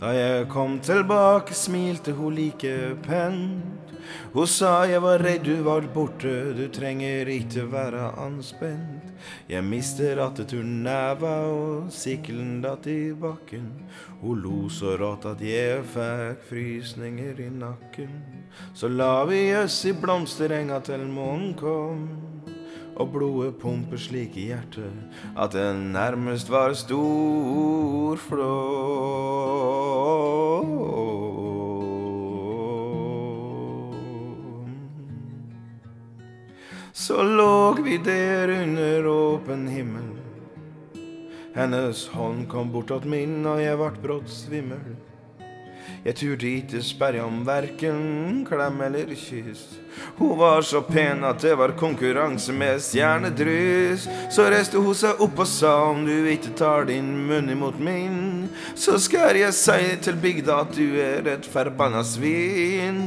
Da 0.00 0.10
jeg 0.12 0.48
kom 0.52 0.80
tilbake, 0.84 1.54
smilte 1.54 2.16
hun 2.18 2.34
like 2.34 2.96
pent. 3.06 3.92
Hun 4.34 4.46
sa 4.46 4.84
jeg 4.86 5.00
var 5.02 5.22
redd 5.22 5.46
du 5.46 5.62
var 5.64 5.86
borte, 5.94 6.52
du 6.56 6.66
trenger 6.72 7.28
ikke 7.30 7.66
være 7.72 8.10
anspent. 8.20 9.14
Jeg 9.48 9.64
mister 9.64 10.18
ratteturen-neva 10.20 11.34
og 11.50 11.90
sikkelen 11.94 12.60
datt 12.64 12.86
i 12.90 13.14
bakken. 13.16 13.70
Hun 14.20 14.42
lo 14.44 14.66
så 14.72 14.96
rått 15.00 15.26
at 15.30 15.42
jeg 15.42 15.82
fikk 15.94 16.46
frysninger 16.50 17.42
i 17.46 17.50
nakken. 17.54 18.18
Så 18.74 18.92
la 18.92 19.24
vi 19.28 19.48
oss 19.56 19.82
i 19.88 19.94
blomsterenga 19.96 20.82
til 20.86 21.06
månen 21.10 21.54
kom. 21.58 22.35
Og 22.96 23.12
blodet 23.12 23.58
pumper 23.60 24.00
slik 24.00 24.36
i 24.40 24.48
hjertet 24.50 24.92
at 25.36 25.52
det 25.52 25.68
nærmest 25.76 26.50
var 26.50 26.72
stor 26.72 27.96
storflå. 28.16 28.52
Så 36.92 37.22
låg 37.22 37.80
vi 37.84 37.98
der 37.98 38.62
under 38.62 39.06
åpen 39.06 39.68
himmel. 39.68 40.02
Hennes 41.54 42.08
hånd 42.08 42.48
kom 42.48 42.72
bortåt 42.72 43.04
min, 43.04 43.46
og 43.46 43.60
jeg 43.62 43.78
vart 43.78 44.00
brått 44.02 44.28
svimmel. 44.32 44.95
Jeg 46.06 46.14
turte 46.20 46.46
ikke 46.46 46.80
sperre 46.86 47.22
om 47.26 47.40
verken 47.42 48.44
klem 48.46 48.78
eller 48.86 49.10
kyss. 49.18 49.64
Hun 50.20 50.36
var 50.38 50.62
så 50.62 50.78
pen 50.86 51.24
at 51.26 51.40
det 51.42 51.56
var 51.58 51.74
konkurranse 51.74 52.54
med 52.54 52.78
stjernedryss. 52.84 54.06
Så 54.30 54.46
reiste 54.52 54.78
hun 54.78 54.94
seg 54.94 55.18
opp 55.24 55.42
og 55.42 55.50
sa 55.50 55.72
om 55.88 56.04
du 56.06 56.28
ikke 56.30 56.54
tar 56.54 56.86
din 56.86 57.10
munn 57.26 57.50
imot 57.50 57.80
min, 57.82 58.46
så 58.78 59.00
skal 59.02 59.34
jeg 59.40 59.58
si 59.58 59.96
til 60.06 60.22
bygda 60.22 60.62
at 60.62 60.78
du 60.78 60.94
er 61.02 61.26
et 61.34 61.50
forbanna 61.50 62.04
svin. 62.06 63.02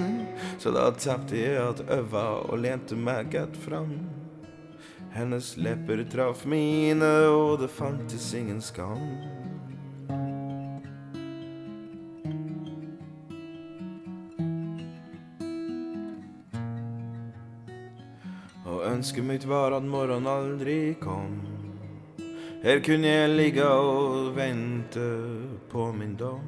Så 0.60 0.76
da 0.76 0.90
tapte 0.92 1.40
jeg 1.40 1.56
at 1.56 1.86
øva 2.02 2.26
og 2.50 2.60
lente 2.66 3.00
meg 3.00 3.32
godt 3.32 3.56
fram. 3.64 3.96
Hennes 5.16 5.56
lepper 5.56 6.04
traff 6.12 6.44
mine, 6.46 7.16
og 7.32 7.62
det 7.64 7.72
fantes 7.72 8.34
ingen 8.36 8.60
skam. 8.62 9.39
Ønsket 19.00 19.24
mitt 19.24 19.46
var 19.48 19.72
at 19.72 19.86
morgenen 19.88 20.28
aldri 20.28 20.96
kom. 21.00 21.38
Her 22.60 22.82
kunne 22.84 23.08
jeg 23.08 23.32
ligge 23.32 23.64
og 23.64 24.34
vente 24.36 25.06
på 25.72 25.86
min 25.96 26.18
dom. 26.20 26.44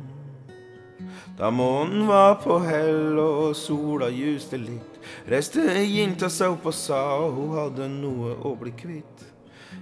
Da 1.40 1.48
månen 1.50 2.10
var 2.10 2.36
på 2.44 2.58
hell 2.66 3.20
og 3.22 3.56
sola 3.56 4.10
juste 4.12 4.60
litt, 4.60 5.00
reiste 5.32 5.64
jenta 5.80 6.28
seg 6.30 6.58
opp 6.58 6.68
og 6.74 6.76
sa 6.76 7.02
hun 7.24 7.56
hadde 7.56 7.88
noe 7.94 8.36
å 8.44 8.52
bli 8.60 8.76
kvitt. 8.76 9.24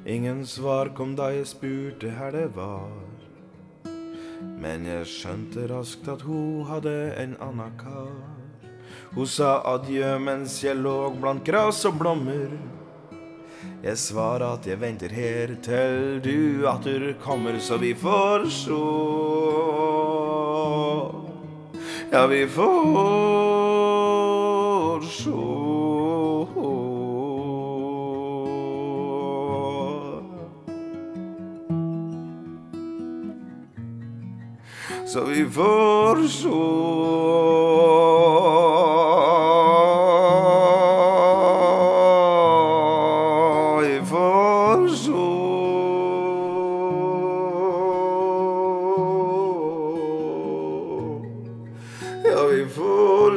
Ingen 0.05 0.45
svar 0.45 0.93
kom 0.93 1.15
da 1.17 1.31
jeg 1.33 1.49
spurte 1.49 2.13
her 2.19 2.37
det 2.37 2.51
var. 2.53 2.93
Men 4.61 4.85
jeg 4.85 5.09
skjønte 5.09 5.65
raskt 5.73 6.05
at 6.13 6.21
hun 6.29 6.69
hadde 6.69 6.99
en 7.17 7.33
annen 7.41 7.73
kar. 7.81 8.38
Hun 9.09 9.25
sa 9.25 9.55
adjø 9.65 10.19
mens 10.21 10.59
jeg 10.61 10.77
lå 10.77 11.09
blant 11.17 11.41
gras 11.45 11.81
og 11.89 11.97
blommer. 11.97 12.51
Jeg 13.81 13.97
svarer 13.97 14.43
at 14.53 14.67
jeg 14.67 14.77
venter 14.81 15.09
her 15.09 15.55
til 15.65 16.19
du 16.21 16.67
atter 16.69 17.13
kommer, 17.23 17.57
så 17.59 17.77
vi 17.81 17.93
får 17.97 18.45
sjå. 18.53 18.83
Ja, 22.11 22.25
vi 22.29 22.45
får 22.53 22.69
sjå. 25.09 25.45
Så 35.09 35.25
vi 35.25 35.45
får 35.49 36.27
sjå. 36.29 37.68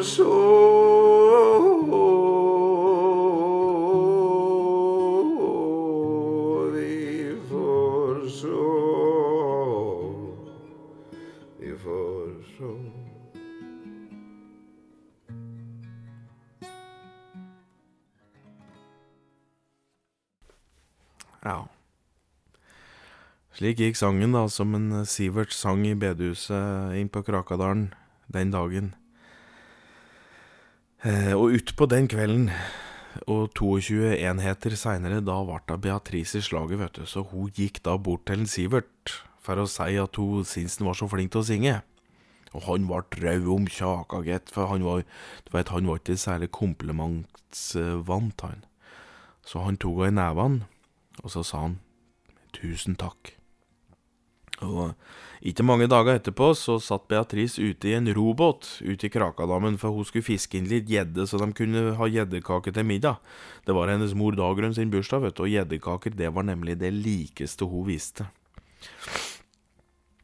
Sjå. 0.03 0.63
Vi 6.75 7.37
får 7.49 8.29
så 8.29 8.63
Vi 11.59 11.79
får 11.79 12.29
så 12.59 12.73
Ja. 21.43 21.67
Slik 23.53 23.79
gikk 23.79 23.97
sangen, 23.97 24.33
da, 24.33 24.49
som 24.49 24.75
en 24.75 25.07
Sivert 25.07 25.53
sang 25.53 25.87
i 25.87 25.95
bedehuset 25.95 26.95
inn 26.99 27.11
på 27.11 27.23
Krakadalen 27.27 27.91
den 28.33 28.51
dagen. 28.55 28.95
Eh, 31.03 31.33
og 31.35 31.57
utpå 31.59 31.89
den 31.91 32.07
kvelden, 32.07 32.47
og 33.27 33.51
22 33.59 34.13
enheter 34.23 34.77
seinere, 34.79 35.19
da 35.19 35.41
ble 35.43 35.79
Beatrice 35.83 36.39
i 36.39 36.45
slaget, 36.47 36.79
vet 36.79 37.01
du, 37.01 37.07
så 37.11 37.25
hun 37.27 37.51
gikk 37.57 37.81
da 37.83 37.97
bort 37.99 38.23
til 38.31 38.47
Sivert 38.47 39.17
for 39.43 39.59
å 39.59 39.67
si 39.67 39.99
at 39.99 40.21
hun 40.21 40.47
syntes 40.47 40.79
han 40.79 40.87
var 40.87 41.01
så 41.01 41.09
flink 41.11 41.35
til 41.35 41.43
å 41.43 41.49
synge. 41.49 41.75
Og 42.55 42.67
han 42.69 42.87
ble 42.87 43.03
rød 43.19 43.51
om 43.51 43.67
kjaka, 43.67 44.23
gitt, 44.29 44.53
for 44.55 44.71
han 44.71 44.87
var, 44.87 45.03
du 45.43 45.51
vet, 45.57 45.75
han 45.75 45.91
var 45.91 45.99
ikke 45.99 46.21
særlig 46.21 46.53
komplimentsvant, 46.55 48.47
han. 48.47 48.63
Så 49.43 49.67
han 49.67 49.81
tok 49.83 50.05
henne 50.05 50.15
i 50.15 50.21
nevene, 50.23 50.69
og 51.25 51.35
så 51.35 51.43
sa 51.43 51.67
han 51.67 51.81
tusen 52.55 52.95
takk. 53.01 53.35
Og 54.67 54.95
ikke 55.43 55.65
mange 55.67 55.89
dager 55.91 56.21
etterpå 56.21 56.53
så 56.55 56.77
satt 56.79 57.09
Beatrice 57.11 57.59
ute 57.59 57.91
i 57.91 57.97
en 57.97 58.07
robåt 58.15 58.77
ute 58.85 59.09
i 59.09 59.11
Krakadammen, 59.11 59.75
for 59.81 59.95
hun 59.95 60.07
skulle 60.07 60.27
fiske 60.27 60.59
inn 60.59 60.69
litt 60.71 60.91
gjedde 60.91 61.27
så 61.27 61.41
de 61.41 61.49
kunne 61.57 61.97
ha 61.99 62.07
gjeddekake 62.07 62.75
til 62.75 62.87
middag. 62.87 63.19
Det 63.67 63.75
var 63.75 63.91
hennes 63.91 64.15
mor 64.19 64.37
Dagrun 64.39 64.77
sin 64.77 64.93
bursdag, 64.93 65.25
vet 65.27 65.37
du, 65.39 65.43
og 65.47 65.51
gjeddekaker 65.51 66.15
det 66.15 66.31
var 66.37 66.47
nemlig 66.47 66.79
det 66.79 66.93
likeste 66.95 67.67
hun 67.67 67.89
visste. 67.91 68.29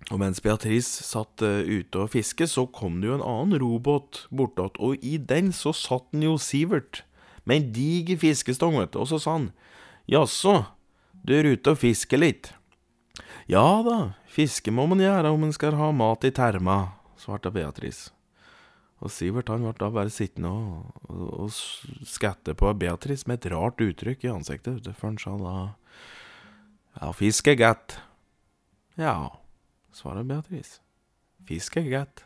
Og 0.08 0.20
mens 0.22 0.40
Beatrice 0.40 1.04
satt 1.04 1.42
eh, 1.44 1.66
ute 1.66 2.00
og 2.00 2.12
fiske, 2.14 2.46
så 2.48 2.64
kom 2.72 3.02
det 3.02 3.10
jo 3.10 3.18
en 3.18 3.26
annen 3.26 3.58
robåt 3.60 4.24
bortåt, 4.30 4.78
og 4.80 5.02
i 5.04 5.18
den 5.18 5.50
så 5.52 5.74
satt 5.76 6.06
den 6.14 6.24
jo 6.24 6.38
Sivert 6.40 7.02
med 7.44 7.58
en 7.58 7.72
diger 7.74 8.20
fiskestong, 8.20 8.78
vet 8.80 8.94
du, 8.94 9.02
og 9.02 9.10
så 9.10 9.18
sa 9.20 9.34
han 9.36 9.50
jaså, 10.08 10.62
du 11.26 11.34
er 11.36 11.50
ute 11.50 11.74
og 11.74 11.82
fisker 11.82 12.22
litt? 12.22 12.52
Ja 13.48 13.80
da, 13.80 14.12
fiske 14.28 14.68
må 14.74 14.84
man 14.90 15.00
gjøre 15.00 15.30
om 15.32 15.40
man 15.46 15.54
skal 15.56 15.72
ha 15.78 15.88
mat 15.96 16.26
i 16.28 16.30
terma, 16.36 16.92
svarte 17.16 17.48
Beatrice. 17.54 18.10
Og 19.00 19.12
Sivert 19.14 19.48
han 19.48 19.62
ble 19.64 19.72
da 19.78 19.88
bare 19.94 20.12
sittende 20.12 20.50
og, 20.50 20.90
og, 21.08 21.46
og 21.46 22.08
skatte 22.10 22.52
på 22.58 22.72
Beatrice 22.76 23.24
med 23.30 23.40
et 23.40 23.52
rart 23.54 23.80
uttrykk 23.80 24.26
i 24.26 24.32
ansiktet, 24.34 24.84
før 24.98 25.14
han 25.14 25.20
sa 25.22 25.36
da 25.40 25.54
Ja, 26.98 27.12
fisk 27.16 27.48
er 27.48 27.56
godt. 27.56 27.96
Ja, 28.98 29.30
svarer 29.96 30.26
Beatrice. 30.28 30.82
Fisk 31.48 31.78
er 31.80 31.88
godt. 31.88 32.24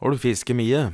Har 0.00 0.12
du 0.12 0.22
fisket 0.22 0.56
mye? 0.56 0.86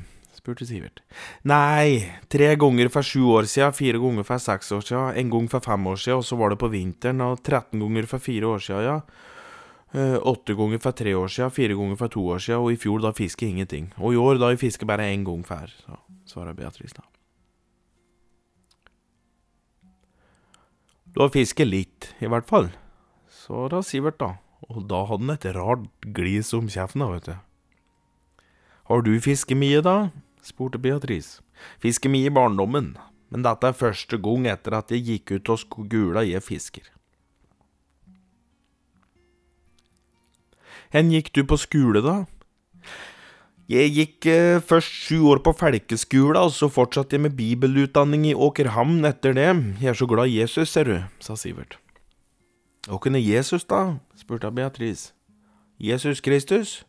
Spurte 0.42 0.66
Sivert. 0.66 1.04
Nei, 1.46 2.02
tre 2.26 2.48
ganger 2.58 2.88
for 2.90 3.06
sju 3.06 3.28
år 3.30 3.46
siden, 3.46 3.74
fire 3.78 3.98
ganger 4.02 4.26
for 4.26 4.42
seks 4.42 4.72
år 4.74 4.80
siden, 4.82 5.18
en 5.20 5.28
gang 5.30 5.44
for 5.52 5.62
fem 5.62 5.84
år 5.86 6.00
siden, 6.02 6.18
og 6.18 6.26
så 6.26 6.38
var 6.40 6.50
det 6.50 6.58
på 6.58 6.70
vinteren, 6.72 7.22
og 7.22 7.44
13 7.46 7.78
ganger 7.78 8.08
for 8.10 8.18
fire 8.18 8.48
år 8.50 8.64
siden, 8.64 8.88
ja. 8.88 8.96
Eh, 9.94 10.16
Åtte 10.18 10.56
ganger 10.58 10.82
for 10.82 10.98
tre 10.98 11.12
år 11.14 11.30
siden, 11.30 11.54
fire 11.54 11.76
ganger 11.78 12.00
for 12.00 12.10
to 12.10 12.24
år 12.34 12.42
siden, 12.42 12.58
og 12.58 12.72
i 12.72 12.80
fjor 12.80 13.04
da 13.04 13.12
fisker 13.14 13.46
ingenting. 13.46 13.92
Og 14.00 14.16
i 14.16 14.18
år 14.18 14.40
da 14.42 14.50
jeg 14.50 14.58
fisker 14.64 14.88
bare 14.88 15.06
én 15.12 15.22
gang 15.22 15.46
så 15.46 16.00
svarer 16.26 16.58
Beatrice 16.58 16.96
da. 16.96 17.06
Du 21.14 21.20
har 21.20 21.30
fisket 21.30 21.68
litt, 21.68 22.14
i 22.18 22.26
hvert 22.26 22.48
fall, 22.48 22.72
svarer 23.30 23.86
Sivert 23.86 24.18
da, 24.18 24.32
og 24.66 24.88
da 24.90 25.04
hadde 25.06 25.22
han 25.22 25.36
et 25.36 25.48
rart 25.54 25.86
glis 26.16 26.50
om 26.52 26.66
kjeften 26.66 27.04
da, 27.04 27.12
vet 27.12 27.30
du. 27.30 27.34
Har 28.90 29.02
du 29.06 29.14
fisket 29.20 29.56
mye 29.56 29.78
da? 29.84 30.10
Spurte 30.42 30.80
Beatrice. 30.82 31.40
Fiske 31.82 32.10
mye 32.10 32.30
i 32.30 32.34
barndommen, 32.34 32.96
men 33.30 33.46
dette 33.46 33.70
er 33.70 33.78
første 33.78 34.18
gang 34.20 34.48
etter 34.50 34.76
at 34.76 34.92
jeg 34.92 35.06
gikk 35.06 35.36
ut 35.38 35.54
og 35.54 35.62
skogula 35.62 36.26
jeg 36.26 36.42
fisker. 36.44 36.84
Hen 40.92 41.08
gikk 41.14 41.32
du 41.32 41.44
på 41.48 41.56
skole, 41.56 42.02
da? 42.04 42.22
Jeg 43.72 43.92
gikk 43.96 44.26
eh, 44.28 44.60
først 44.60 44.92
sju 45.06 45.22
år 45.32 45.40
på 45.46 45.54
Felkeskolen, 45.56 46.36
og 46.36 46.52
så 46.52 46.68
fortsatte 46.68 47.16
jeg 47.16 47.24
med 47.24 47.38
bibelutdanning 47.38 48.26
i 48.28 48.34
Åkerhamn 48.36 49.06
etter 49.08 49.32
det. 49.38 49.48
Jeg 49.80 49.94
er 49.94 49.96
så 49.96 50.08
glad 50.10 50.28
i 50.28 50.42
Jesus, 50.42 50.74
ser 50.74 50.90
du, 50.90 50.98
sa 51.22 51.38
Sivert. 51.40 51.78
Åkken 52.92 53.16
er 53.16 53.24
Jesus, 53.24 53.64
da? 53.64 54.02
spurte 54.18 54.50
Beatrice. 54.52 55.14
Jesus 55.80 56.20
Kristus? 56.20 56.82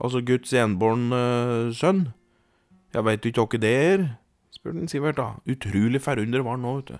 Altså 0.00 0.20
Guds 0.20 0.52
enbårne 0.52 1.72
sønn? 1.76 2.10
Jeg 2.90 3.06
veit 3.06 3.22
du 3.22 3.30
ikke 3.30 3.46
hva 3.46 3.62
det 3.62 3.70
er? 3.70 4.04
spurte 4.50 4.88
Sivert, 4.90 5.16
da. 5.16 5.28
Utrolig 5.48 6.02
forundret 6.02 6.44
var 6.44 6.58
han 6.58 6.64
nå, 6.66 6.74
vet 6.80 6.92
du. 6.92 6.98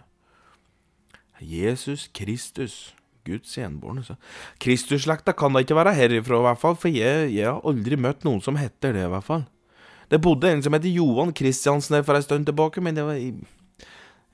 Jesus 1.40 2.06
Kristus, 2.14 2.94
Guds 3.24 3.56
enbårne 3.58 4.04
sønn. 4.04 4.20
Kristusslekta 4.60 5.32
kan 5.36 5.54
da 5.54 5.62
ikke 5.64 5.76
være 5.76 5.96
herifra, 5.96 6.38
i 6.38 6.46
hvert 6.48 6.60
fall, 6.60 6.76
for 6.76 6.92
jeg, 6.92 7.30
jeg 7.34 7.48
har 7.48 7.64
aldri 7.66 7.96
møtt 8.00 8.26
noen 8.28 8.42
som 8.44 8.58
heter 8.60 8.94
det, 8.96 9.06
i 9.08 9.12
hvert 9.12 9.26
fall. 9.26 9.46
Det 10.10 10.20
bodde 10.22 10.50
en 10.50 10.62
som 10.62 10.74
heter 10.74 10.92
Johan 10.92 11.32
Kristiansen 11.36 11.96
her 11.98 12.04
for 12.06 12.18
en 12.18 12.26
stund 12.26 12.48
tilbake, 12.48 12.82
men 12.82 12.96
det 12.96 13.06
var 13.06 13.20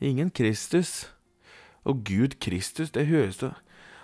ingen 0.00 0.30
Kristus. 0.34 1.06
Og 1.86 2.02
Gud 2.06 2.38
Kristus, 2.42 2.90
det 2.90 3.06
høres 3.06 3.38
det 3.38 3.52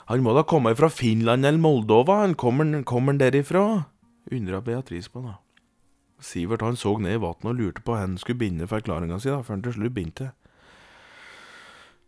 Han 0.06 0.22
må 0.22 0.34
da 0.34 0.44
komme 0.46 0.74
fra 0.76 0.88
Finland 0.88 1.46
eller 1.46 1.58
Moldova, 1.58 2.20
han 2.22 2.34
kommer, 2.34 2.82
kommer 2.82 3.12
derifra? 3.12 3.84
undra 4.32 4.60
Beatrice 4.60 5.10
på, 5.10 5.22
da. 5.22 5.38
Sivert 6.22 6.62
han 6.62 6.78
så 6.78 6.94
ned 7.02 7.18
i 7.18 7.20
vannet 7.22 7.50
og 7.50 7.58
lurte 7.58 7.82
på 7.82 7.92
hvor 7.92 8.04
han 8.04 8.16
skulle 8.20 8.38
binde 8.38 8.70
forklaringa 8.70 9.18
si, 9.18 9.28
før 9.28 9.56
han 9.56 9.66
til 9.66 9.76
slutt 9.76 9.94
begynte. 9.96 10.30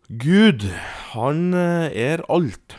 Gud, 0.09 0.66
han 1.14 1.55
eh, 1.57 1.90
er 1.90 2.22
alt. 2.31 2.77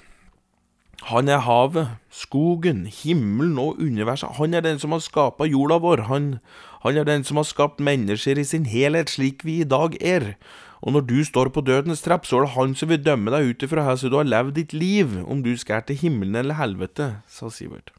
Han 1.10 1.30
er 1.30 1.44
havet, 1.46 1.90
skogen, 2.10 2.86
himmelen 2.90 3.60
og 3.62 3.82
universet. 3.82 4.38
Han 4.40 4.54
er 4.54 4.64
den 4.66 4.80
som 4.82 4.94
har 4.96 5.04
skapa 5.06 5.46
jorda 5.46 5.78
vår. 5.82 6.06
Han, 6.10 6.38
han 6.86 6.98
er 6.98 7.06
den 7.06 7.26
som 7.26 7.38
har 7.38 7.46
skapt 7.46 7.84
mennesker 7.84 8.40
i 8.42 8.46
sin 8.46 8.66
helhet, 8.66 9.12
slik 9.14 9.46
vi 9.46 9.60
i 9.62 9.68
dag 9.70 9.98
er. 10.02 10.34
Og 10.82 10.94
når 10.94 11.06
du 11.10 11.20
står 11.26 11.50
på 11.50 11.62
dødens 11.66 12.02
trapp, 12.02 12.26
så 12.26 12.40
er 12.40 12.46
det 12.46 12.56
han 12.56 12.74
som 12.78 12.90
vil 12.90 13.04
dømme 13.06 13.34
deg 13.34 13.52
ut 13.52 13.66
ifra 13.66 13.86
hvordan 13.86 14.14
du 14.14 14.18
har 14.18 14.30
levd 14.30 14.56
ditt 14.58 14.74
liv, 14.74 15.14
om 15.26 15.42
du 15.46 15.54
skal 15.58 15.82
til 15.86 15.98
himmelen 15.98 16.38
eller 16.42 16.58
helvete, 16.62 17.22
sa 17.28 17.50
Sivert. 17.50 17.94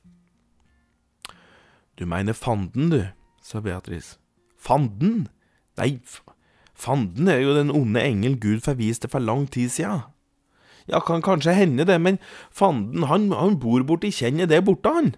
Du 1.99 2.07
mener 2.07 2.37
fanden, 2.37 2.91
du, 2.91 3.01
sa 3.47 3.63
Beatrice. 3.63 4.17
Fanden? 4.59 5.29
Nei, 5.79 6.01
fanden 6.75 7.31
er 7.31 7.43
jo 7.45 7.55
den 7.55 7.71
onde 7.71 8.03
engel 8.03 8.35
Gud 8.43 8.65
forviste 8.67 9.11
for 9.13 9.23
lang 9.23 9.47
tid 9.53 9.71
sia. 9.71 10.09
Ja, 10.87 11.01
kan 11.03 11.23
kanskje 11.23 11.55
hende 11.55 11.87
det, 11.87 11.99
men 12.03 12.19
fanden, 12.51 13.07
han, 13.11 13.31
han 13.35 13.59
bor 13.63 13.83
borti 13.87 14.11
kjennet 14.15 14.51
der 14.51 14.65
borte, 14.67 14.91
han. 14.91 15.15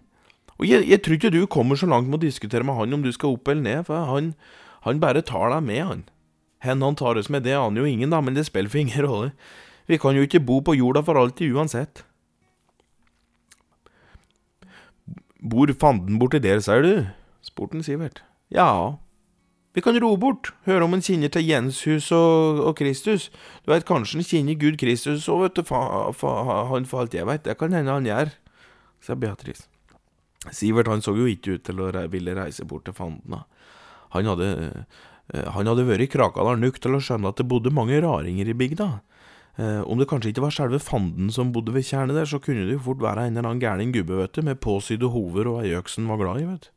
Og 0.58 0.66
jeg, 0.66 0.88
jeg 0.90 1.02
tror 1.04 1.18
ikke 1.18 1.32
du 1.32 1.42
kommer 1.46 1.78
så 1.78 1.86
langt 1.86 2.08
med 2.08 2.18
å 2.18 2.26
diskutere 2.26 2.66
med 2.66 2.76
han 2.78 2.96
om 2.96 3.04
du 3.04 3.12
skal 3.14 3.36
opp 3.36 3.48
eller 3.48 3.64
ned, 3.64 3.84
for 3.88 4.08
han, 4.10 4.32
han 4.86 5.00
bare 5.02 5.22
tar 5.22 5.52
deg 5.54 5.64
med, 5.68 5.82
han. 5.86 6.04
Hen 6.64 6.82
han 6.82 6.98
tar 6.98 7.20
oss 7.20 7.30
med, 7.30 7.44
det 7.46 7.54
aner 7.54 7.84
jo 7.84 7.88
ingen, 7.88 8.10
da, 8.10 8.20
men 8.24 8.34
det 8.34 8.48
spiller 8.48 8.72
for 8.72 8.82
ingen 8.82 9.04
rolle. 9.06 9.32
Vi 9.88 10.00
kan 10.00 10.16
jo 10.16 10.24
ikke 10.26 10.42
bo 10.44 10.58
på 10.64 10.74
jorda 10.76 11.04
for 11.04 11.20
alltid 11.20 11.54
uansett. 11.54 12.02
Bor 15.38 15.70
fanden 15.78 16.18
borti 16.18 16.40
der, 16.42 16.58
sier 16.64 16.82
du? 16.82 16.92
Spurte 17.48 17.82
Sivert. 17.84 18.22
Ja, 18.54 18.98
vi 19.76 19.82
kan 19.84 19.98
ro 20.00 20.14
bort, 20.18 20.52
høre 20.66 20.86
om 20.86 20.96
han 20.96 21.02
kjenner 21.04 21.30
til 21.30 21.44
Jenshus 21.46 22.08
og, 22.16 22.62
og 22.66 22.76
Kristus. 22.80 23.28
Du 23.62 23.70
veit, 23.70 23.84
kanskje 23.86 24.18
han 24.18 24.26
kjenner 24.26 24.56
Gud 24.58 24.78
Kristus 24.80 25.28
òg, 25.30 25.44
vet 25.44 25.58
du, 25.58 25.64
fa, 25.68 25.80
fa, 26.16 26.32
han 26.72 26.88
for 26.88 27.04
alt 27.04 27.14
jeg 27.14 27.28
veit, 27.28 27.44
det 27.44 27.58
kan 27.60 27.76
hende 27.76 27.94
han 27.94 28.08
gjør, 28.08 28.32
sa 29.04 29.14
Beatrice. 29.14 29.68
Sivert 30.54 30.88
han 30.90 31.04
så 31.04 31.12
jo 31.18 31.28
ikke 31.28 31.58
ut 31.58 31.66
til 31.68 31.82
å 31.84 31.90
ville 32.10 32.34
reise 32.34 32.66
bort 32.66 32.88
til 32.88 32.96
fanden. 32.96 33.36
Han 34.14 34.30
hadde, 34.32 34.48
eh, 35.34 35.46
han 35.52 35.68
hadde 35.68 35.84
vært 35.86 36.06
i 36.06 36.10
Krakadal 36.10 36.58
nok 36.62 36.80
til 36.80 36.96
å 36.96 37.02
skjønne 37.02 37.30
at 37.30 37.38
det 37.38 37.46
bodde 37.50 37.74
mange 37.74 38.00
raringer 38.02 38.48
i 38.48 38.56
bygda. 38.56 38.88
Eh, 39.58 39.82
om 39.84 40.00
det 40.00 40.08
kanskje 40.08 40.32
ikke 40.32 40.46
var 40.46 40.54
selve 40.54 40.80
fanden 40.80 41.30
som 41.34 41.52
bodde 41.52 41.74
ved 41.74 41.84
tjernet 41.84 42.16
der, 42.16 42.26
så 42.30 42.40
kunne 42.40 42.64
det 42.64 42.78
jo 42.78 42.86
fort 42.88 43.04
være 43.04 43.26
en 43.26 43.36
eller 43.36 43.50
annen 43.50 43.62
gæren 43.62 43.94
gubbe, 43.94 44.16
vet 44.22 44.38
du, 44.38 44.42
med 44.46 44.62
påsydde 44.64 45.12
hover 45.12 45.50
og 45.50 45.62
ei 45.66 45.76
øksen 45.78 46.08
var 46.08 46.22
glad 46.22 46.42
i, 46.42 46.48
vet 46.48 46.66
du. 46.66 46.74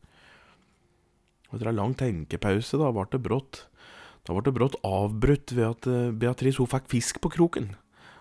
Og 1.52 1.60
etter 1.60 1.72
ei 1.72 1.76
lang 1.76 1.94
tenkepause, 2.00 2.80
da 2.80 2.90
ble 2.96 3.06
det 3.12 3.22
brått 3.24 3.66
Da 4.24 4.36
ble 4.36 4.44
det 4.46 4.56
brått 4.56 4.78
avbrutt 4.86 5.52
ved 5.58 5.66
at 5.68 5.88
eh, 5.90 6.12
Beatrice 6.16 6.62
hun 6.62 6.70
fikk 6.70 6.92
fisk 6.92 7.22
på 7.24 7.32
kroken. 7.34 7.72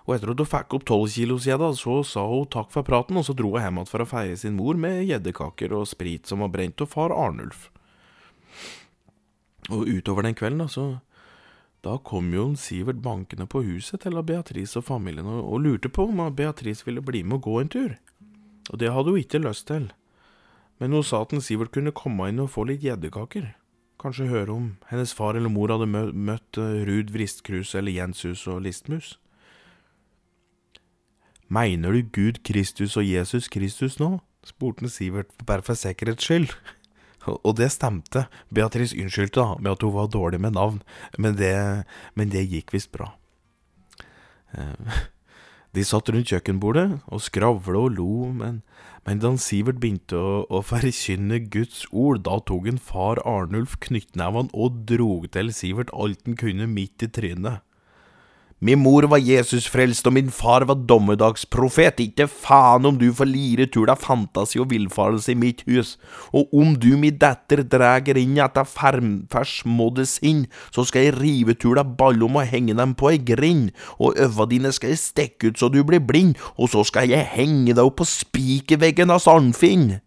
Og 0.09 0.15
etter 0.17 0.33
at 0.33 0.41
hun 0.41 0.49
fikk 0.49 0.75
opp 0.79 0.87
tolv 0.89 1.11
kilo 1.13 1.37
sida, 1.39 1.69
så 1.77 2.01
sa 2.09 2.25
hun 2.27 2.49
takk 2.51 2.73
for 2.73 2.87
praten, 2.87 3.19
og 3.21 3.27
så 3.29 3.37
dro 3.37 3.53
hun 3.53 3.61
hjem 3.63 3.83
igjen 3.83 3.91
for 3.91 4.03
å 4.03 4.09
feire 4.09 4.39
sin 4.41 4.57
mor 4.57 4.81
med 4.81 5.05
gjeddekaker 5.05 5.77
og 5.77 5.91
sprit 5.91 6.27
som 6.27 6.41
var 6.43 6.51
brent 6.55 6.81
av 6.81 6.89
far 6.91 7.13
Arnulf. 7.13 7.69
Og 9.69 9.87
utover 9.87 10.27
den 10.27 10.35
kvelden, 10.35 10.65
da, 10.65 10.69
så 10.73 10.89
Da 11.81 11.95
kom 12.05 12.27
jo 12.35 12.43
en 12.51 12.59
Sivert 12.61 12.99
bankende 13.01 13.47
på 13.49 13.63
huset 13.65 14.03
til 14.03 14.19
Beatrice 14.21 14.77
og 14.77 14.85
familien 14.85 15.25
og, 15.25 15.47
og 15.49 15.63
lurte 15.65 15.89
på 15.89 16.05
om 16.11 16.21
Beatrice 16.37 16.85
ville 16.85 17.01
bli 17.01 17.23
med 17.23 17.39
og 17.39 17.47
gå 17.47 17.55
en 17.61 17.73
tur. 17.73 17.95
Og 18.69 18.79
det 18.83 18.91
hadde 18.93 19.15
hun 19.15 19.21
ikke 19.21 19.41
lyst 19.41 19.67
til. 19.71 19.89
Men 20.81 20.97
hun 20.97 21.05
sa 21.05 21.23
at 21.23 21.35
en 21.37 21.45
Sivert 21.45 21.75
kunne 21.75 21.93
komme 21.93 22.31
inn 22.31 22.41
og 22.41 22.55
få 22.55 22.65
litt 22.69 22.85
gjeddekaker. 22.85 23.53
Kanskje 24.01 24.31
høre 24.31 24.55
om 24.55 24.69
hennes 24.89 25.13
far 25.13 25.37
eller 25.37 25.53
mor 25.53 25.69
hadde 25.69 25.89
møtt 25.91 26.57
Rud, 26.57 26.87
Ruud 26.89 27.13
Vristkrus 27.13 27.75
eller 27.77 27.93
Jenshus 27.93 28.47
og 28.49 28.63
Listmus. 28.65 29.19
Mener 31.53 31.93
du 31.93 32.03
Gud 32.15 32.41
Kristus 32.47 32.97
og 32.97 33.05
Jesus 33.05 33.51
Kristus 33.53 33.99
nå? 34.01 34.21
spurte 34.47 34.89
Sivert 34.89 35.35
bare 35.45 35.61
for 35.67 35.77
sikkerhets 35.77 36.25
skyld. 36.25 36.55
Og 37.45 37.53
det 37.59 37.69
stemte. 37.75 38.25
Beatrice 38.49 38.97
unnskyldte 38.97 39.43
da 39.43 39.59
med 39.61 39.75
at 39.75 39.83
hun 39.85 39.93
var 39.93 40.09
dårlig 40.09 40.41
med 40.41 40.57
navn, 40.57 40.79
men 41.21 41.37
det, 41.37 41.85
men 42.17 42.33
det 42.33 42.47
gikk 42.49 42.73
visst 42.73 42.89
bra. 42.97 43.11
De 45.77 45.85
satt 45.87 46.11
rundt 46.11 46.31
kjøkkenbordet 46.33 46.87
og 47.07 47.23
skravla 47.23 47.85
og 47.85 47.93
lo, 47.95 48.15
men, 48.35 48.61
men 49.07 49.21
da 49.23 49.31
Sivert 49.39 49.79
begynte 49.83 50.19
å, 50.19 50.33
å 50.51 50.63
forkynne 50.67 51.39
Guds 51.53 51.85
ord, 51.93 52.25
da 52.27 52.41
tok 52.43 52.67
en 52.73 52.81
far 52.83 53.23
Arnulf 53.23 53.77
knyttneven 53.87 54.51
og 54.51 54.83
drog 54.91 55.29
til 55.37 55.53
Sivert 55.55 55.93
alt 55.95 56.27
han 56.27 56.39
kunne 56.41 56.67
midt 56.71 57.07
i 57.07 57.11
trynet. 57.15 57.63
Min 58.61 58.83
mor 58.83 59.07
var 59.09 59.23
Jesus 59.25 59.65
frelst, 59.73 60.05
og 60.05 60.13
min 60.13 60.29
far 60.29 60.67
var 60.69 60.83
dommedagsprofet. 60.85 62.03
Ikke 62.05 62.27
faen 62.29 62.85
om 62.85 62.99
du 63.01 63.07
får 63.17 63.31
lire 63.31 63.65
tull 63.73 63.89
av 63.89 64.03
fantasi 64.05 64.61
og 64.61 64.69
villfarelse 64.75 65.33
i 65.33 65.39
mitt 65.41 65.63
hus. 65.65 65.95
Og 66.37 66.53
om 66.53 66.75
du, 66.77 66.91
mi 67.01 67.09
datter, 67.09 67.63
drar 67.65 68.05
inn 68.21 68.37
etter 68.37 68.69
fersmådde 68.69 70.05
sinn, 70.05 70.45
så 70.77 70.85
skal 70.85 71.09
jeg 71.09 71.17
rive 71.17 71.57
tull 71.57 71.81
av 71.81 71.95
ballom 71.97 72.37
og 72.37 72.53
henge 72.53 72.77
dem 72.77 72.93
på 72.93 73.15
ei 73.15 73.23
grind, 73.33 73.73
og 73.97 74.21
øva 74.21 74.45
dine 74.51 74.75
skal 74.77 74.93
jeg 74.93 75.05
stikke 75.07 75.51
ut 75.51 75.61
så 75.61 75.73
du 75.73 75.81
blir 75.87 76.05
blind, 76.05 76.37
og 76.61 76.69
så 76.75 76.85
skal 76.85 77.09
jeg 77.09 77.33
henge 77.33 77.73
deg 77.73 77.81
opp 77.81 78.03
på 78.03 78.09
spikerveggen 78.13 79.13
av 79.13 79.25
Sandfinn. 79.25 80.03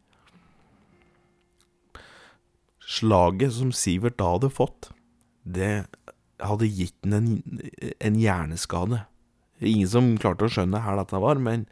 Slaget 2.86 3.58
som 3.58 3.74
Sivert 3.74 4.20
da 4.22 4.36
hadde 4.36 4.54
fått, 4.54 4.92
det 5.42 5.88
hadde 6.44 6.70
gitt 6.70 6.96
den 7.04 7.14
en, 7.14 7.62
en 8.00 8.20
hjerneskade. 8.20 9.04
Ingen 9.64 9.90
som 9.90 10.10
klarte 10.20 10.48
å 10.48 10.52
skjønne 10.52 10.84
her 10.84 10.98
dette 11.00 11.22
var, 11.24 11.40
men 11.40 11.68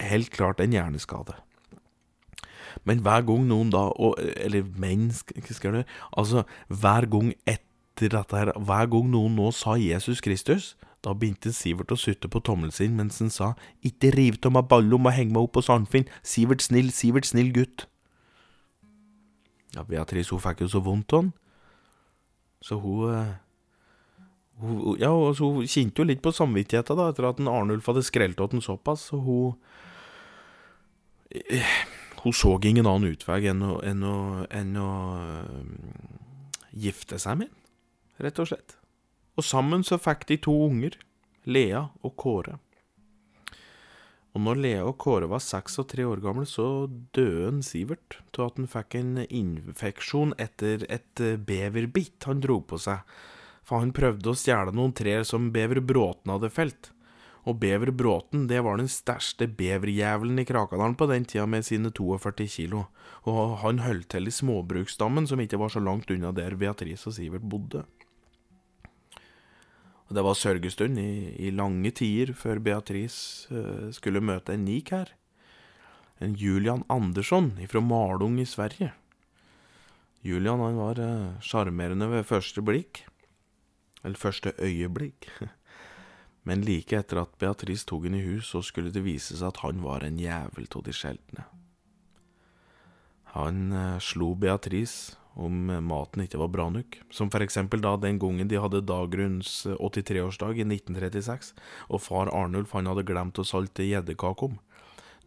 helt 0.00 0.30
klart 0.34 0.60
en 0.60 0.74
hjerneskade. 0.74 1.36
Men 2.86 3.02
hver 3.04 3.24
gang 3.26 3.48
noen 3.50 3.72
da 3.72 3.88
og, 3.98 4.14
Eller 4.20 4.62
menn, 4.78 5.10
skal 5.12 5.80
jeg 5.80 5.86
Altså, 6.12 6.44
hver 6.68 7.08
gang 7.10 7.32
etter 7.42 8.12
dette 8.14 8.36
her 8.36 8.52
Hver 8.56 8.86
gang 8.92 9.10
noen 9.10 9.34
nå 9.36 9.50
sa 9.52 9.74
Jesus 9.76 10.22
Kristus, 10.24 10.76
da 11.04 11.12
begynte 11.12 11.52
Sivert 11.52 11.92
å 11.92 11.98
sutte 11.98 12.30
på 12.30 12.42
tommelen 12.46 12.72
sin 12.72 12.94
mens 12.96 13.18
han 13.20 13.32
sa 13.34 13.52
Ikke 13.82 14.12
riv 14.14 14.38
av 14.46 14.54
meg 14.54 14.70
ballom 14.70 15.10
og 15.10 15.16
heng 15.16 15.34
meg 15.34 15.48
opp 15.48 15.56
på 15.58 15.64
Sandfinn. 15.66 16.08
Sivert 16.22 16.62
snill, 16.64 16.92
Sivert 16.94 17.28
snill 17.28 17.52
gutt. 17.56 17.88
Ja, 19.74 19.84
Beatrice 19.86 20.34
hun 20.34 20.42
fikk 20.42 20.64
jo 20.64 20.70
så 20.70 20.82
vondt 20.82 21.12
av 21.14 21.24
han. 21.24 21.32
Så 22.60 22.76
hun, 22.80 23.14
eh, 23.14 23.34
hun 24.60 24.98
Ja, 25.00 25.12
altså, 25.12 25.50
hun 25.54 25.68
kjente 25.68 26.02
jo 26.02 26.08
litt 26.08 26.22
på 26.24 26.32
samvittigheten 26.34 26.98
da, 26.98 27.10
etter 27.10 27.30
at 27.30 27.40
Arnulf 27.40 27.88
hadde 27.90 28.04
skrelt 28.06 28.40
av 28.40 28.52
den 28.52 28.64
såpass, 28.64 29.08
så 29.10 29.20
hun 29.24 29.56
eh, 31.30 31.76
Hun 32.20 32.36
så 32.36 32.58
ingen 32.68 32.86
annen 32.86 33.14
utvei 33.14 33.46
enn 33.48 33.62
å, 33.64 33.78
enn 33.80 34.02
enn 34.04 34.74
å 34.76 34.90
uh, 35.16 36.66
gifte 36.76 37.16
seg 37.18 37.38
med 37.40 37.54
rett 38.20 38.40
og 38.42 38.50
slett. 38.50 38.76
Og 39.40 39.46
sammen 39.46 39.84
så 39.86 39.96
fikk 39.96 40.26
de 40.28 40.36
to 40.44 40.52
unger, 40.66 40.98
Lea 41.48 41.86
og 42.04 42.12
Kåre. 42.20 42.58
Og 44.30 44.44
når 44.44 44.60
Lea 44.62 44.82
og 44.86 44.94
Kåre 45.02 45.26
var 45.30 45.42
seks 45.42 45.80
og 45.82 45.88
tre 45.90 46.04
år 46.06 46.20
gamle, 46.22 46.46
så 46.46 46.86
døde 47.16 47.64
Sivert 47.66 48.20
av 48.38 48.50
at 48.50 48.60
han 48.60 48.70
fikk 48.70 48.96
en 49.00 49.24
infeksjon 49.26 50.36
etter 50.38 50.84
et 50.92 51.22
eh, 51.24 51.38
beverbitt 51.40 52.28
han 52.28 52.42
dro 52.44 52.60
på 52.62 52.78
seg, 52.78 53.02
for 53.70 53.84
han 53.84 53.92
prøvde 53.94 54.32
å 54.32 54.34
stjele 54.34 54.74
noen 54.74 54.90
trær 54.98 55.22
som 55.22 55.52
bever 55.54 55.78
Bråten 55.86 56.32
hadde 56.34 56.50
felt. 56.50 56.90
Og 57.46 57.60
bever 57.62 57.92
Bråten, 57.94 58.48
det 58.50 58.64
var 58.66 58.80
den 58.80 58.90
største 58.90 59.46
beverjævelen 59.46 60.42
i 60.42 60.44
Krakadalen 60.48 60.96
på 60.98 61.06
den 61.08 61.24
tida, 61.24 61.46
med 61.46 61.64
sine 61.64 61.92
42 61.94 62.48
kilo, 62.50 62.88
og 63.30 63.60
han 63.62 63.80
holdt 63.84 64.10
til 64.12 64.26
i 64.26 64.34
småbruksdammen, 64.34 65.28
som 65.30 65.40
ikke 65.40 65.60
var 65.62 65.70
så 65.70 65.80
langt 65.80 66.10
unna 66.10 66.34
der 66.34 66.58
Beatrice 66.58 67.06
og 67.08 67.14
Sivert 67.16 67.46
bodde. 67.46 67.84
Og 70.10 70.16
det 70.18 70.26
var 70.26 70.34
sørgestund 70.34 70.98
i, 70.98 71.12
i 71.38 71.52
lange 71.54 71.94
tider 71.94 72.34
før 72.34 72.58
Beatrice 72.58 73.46
uh, 73.54 73.86
skulle 73.94 74.18
møte 74.18 74.56
en 74.56 74.66
nik 74.66 74.90
her. 74.90 75.14
En 76.18 76.34
Julian 76.34 76.82
Andersson 76.90 77.52
fra 77.70 77.80
Malung 77.80 78.40
i 78.42 78.48
Sverige. 78.48 78.90
Julian 80.26 80.60
han 80.60 80.76
var 80.76 80.98
eh, 81.00 81.38
sjarmerende 81.40 82.10
uh, 82.10 82.18
ved 82.18 82.26
første 82.28 82.60
blikk. 82.66 83.06
Eller 84.04 84.20
første 84.20 84.52
øyeblikk. 84.58 85.28
Men 86.48 86.64
like 86.64 86.96
etter 86.96 87.20
at 87.20 87.36
Beatrice 87.38 87.86
tok 87.86 88.06
henne 88.08 88.20
i 88.22 88.26
hus, 88.26 88.48
så 88.52 88.62
skulle 88.64 88.92
det 88.94 89.04
vise 89.04 89.36
seg 89.36 89.50
at 89.50 89.60
han 89.64 89.82
var 89.84 90.04
en 90.06 90.18
jævel 90.20 90.68
av 90.72 90.84
de 90.86 90.94
sjeldne. 90.96 91.46
Han 93.36 93.72
uh, 93.72 93.98
slo 94.02 94.32
Beatrice 94.34 95.16
om 95.38 95.68
maten 95.86 96.24
ikke 96.24 96.40
var 96.40 96.50
bra 96.52 96.66
nok. 96.72 96.98
Som 97.14 97.30
for 97.30 97.44
eksempel 97.44 97.82
da 97.84 97.94
den 98.00 98.18
gangen 98.20 98.48
de 98.50 98.58
hadde 98.60 98.82
Dagruns 98.86 99.62
83-årsdag 99.78 100.58
i 100.58 100.66
1936, 100.66 101.52
og 101.88 102.02
far 102.02 102.32
Arnulf 102.34 102.74
han 102.76 102.90
hadde 102.90 103.06
glemt 103.06 103.38
å 103.38 103.46
salte 103.46 103.86
gjeddekake 103.86 104.50
om. 104.50 104.58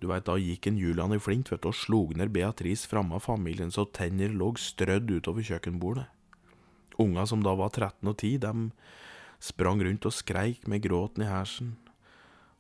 Du 0.02 0.10
veit, 0.12 0.26
da 0.28 0.36
gikk 0.36 0.68
en 0.68 0.80
Julian 0.80 1.16
i 1.16 1.22
flint 1.22 1.48
vet 1.52 1.64
du, 1.64 1.70
og 1.72 1.80
slog 1.80 2.18
ned 2.20 2.34
Beatrice 2.36 2.90
framme 2.92 3.16
av 3.16 3.24
familien 3.24 3.72
så 3.72 3.86
tenner 3.88 4.34
lå 4.36 4.52
strødd 4.60 5.14
utover 5.16 5.46
kjøkkenbordet. 5.48 6.10
Unga 7.02 7.26
som 7.30 7.44
da 7.44 7.56
var 7.58 7.74
13 7.74 8.10
og 8.10 8.18
10, 8.18 8.38
dem 8.44 8.68
sprang 9.44 9.82
rundt 9.84 10.06
og 10.08 10.16
skreik 10.16 10.68
med 10.68 10.84
gråten 10.86 11.26
i 11.26 11.30
hersen. 11.30 11.74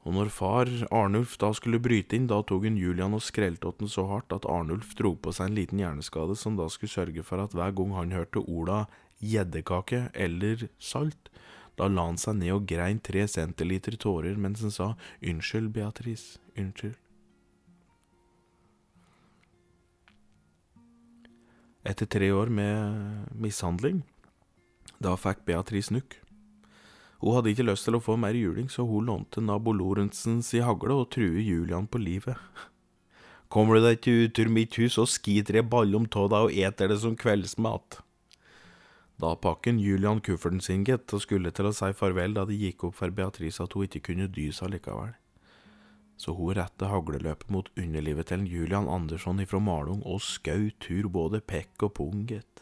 Og 0.03 0.17
når 0.17 0.31
far 0.35 0.69
Arnulf 0.91 1.37
da 1.39 1.53
skulle 1.55 1.79
bryte 1.79 2.17
inn, 2.17 2.27
da 2.27 2.41
tok 2.43 2.65
hun 2.67 2.79
Julian 2.79 3.15
og 3.15 3.23
skrelte 3.23 3.71
den 3.79 3.91
så 3.91 4.03
hardt 4.09 4.35
at 4.35 4.47
Arnulf 4.51 4.91
dro 4.99 5.13
på 5.15 5.31
seg 5.31 5.49
en 5.49 5.57
liten 5.61 5.79
hjerneskade 5.79 6.35
som 6.39 6.57
da 6.59 6.67
skulle 6.71 6.91
sørge 6.91 7.23
for 7.23 7.39
at 7.39 7.55
hver 7.55 7.71
gang 7.77 7.93
han 7.95 8.11
hørte 8.11 8.43
orda 8.43 8.83
gjeddekake 9.23 10.09
eller 10.13 10.67
salt, 10.75 11.31
da 11.79 11.87
la 11.87 12.09
han 12.09 12.19
seg 12.19 12.35
ned 12.41 12.51
og 12.57 12.67
grein 12.67 12.99
tre 12.99 13.23
centiliter 13.31 13.95
tårer 13.95 14.35
mens 14.35 14.65
han 14.65 14.75
sa 14.75 14.89
unnskyld, 15.23 15.71
Beatrice, 15.73 16.37
unnskyld. 16.59 16.99
Etter 21.87 22.07
tre 22.07 22.29
år 22.31 22.51
med 22.51 23.31
mishandling, 23.35 24.03
da 25.03 25.15
fikk 25.19 25.43
Beatrice 25.47 25.93
nukk. 25.93 26.19
Hun 27.23 27.37
hadde 27.37 27.53
ikke 27.53 27.65
lyst 27.67 27.87
til 27.87 27.95
å 27.95 28.03
få 28.03 28.17
mer 28.19 28.35
juling, 28.35 28.67
så 28.67 28.83
hun 28.87 29.07
lånte 29.07 29.39
nabo 29.43 29.71
Lorentzen 29.71 30.41
si 30.43 30.59
hagle 30.59 30.97
og 31.03 31.09
truer 31.15 31.39
Julian 31.39 31.87
på 31.87 32.01
livet. 32.03 32.35
Kommer 33.53 33.77
du 33.77 33.85
deg 33.85 33.99
ikke 33.99 34.15
ut 34.25 34.39
ur 34.43 34.49
mitt 34.51 34.75
hus, 34.81 34.97
så 34.97 35.05
skiter 35.07 35.59
jeg 35.59 35.69
ballom 35.71 36.07
av 36.19 36.27
deg 36.33 36.47
og 36.47 36.57
eter 36.67 36.91
det 36.91 36.99
som 36.99 37.15
kveldsmat. 37.15 37.99
Da 39.23 39.35
pakken 39.39 39.79
Julian 39.79 40.19
kufferten 40.25 40.59
sin, 40.59 40.83
gitt, 40.83 41.13
og 41.15 41.23
skulle 41.23 41.53
til 41.55 41.69
å 41.69 41.75
si 41.75 41.91
farvel 41.95 42.35
da 42.35 42.43
det 42.49 42.59
gikk 42.59 42.89
opp 42.89 42.97
for 42.99 43.13
Beatrice 43.13 43.63
at 43.63 43.75
hun 43.77 43.87
ikke 43.87 44.03
kunne 44.09 44.27
dy 44.27 44.49
seg 44.51 44.73
likevel. 44.73 45.13
Så 46.19 46.35
hun 46.35 46.57
rette 46.57 46.89
hagleløpet 46.91 47.47
mot 47.53 47.69
underlivet 47.79 48.33
til 48.33 48.43
Julian 48.49 48.89
Andersson 48.91 49.39
ifra 49.39 49.61
Malung 49.63 50.03
og 50.03 50.19
skjøt 50.25 50.81
tur 50.83 51.07
både 51.13 51.39
pekk 51.39 51.87
og 51.87 51.95
pung, 52.01 52.27
gitt 52.27 52.52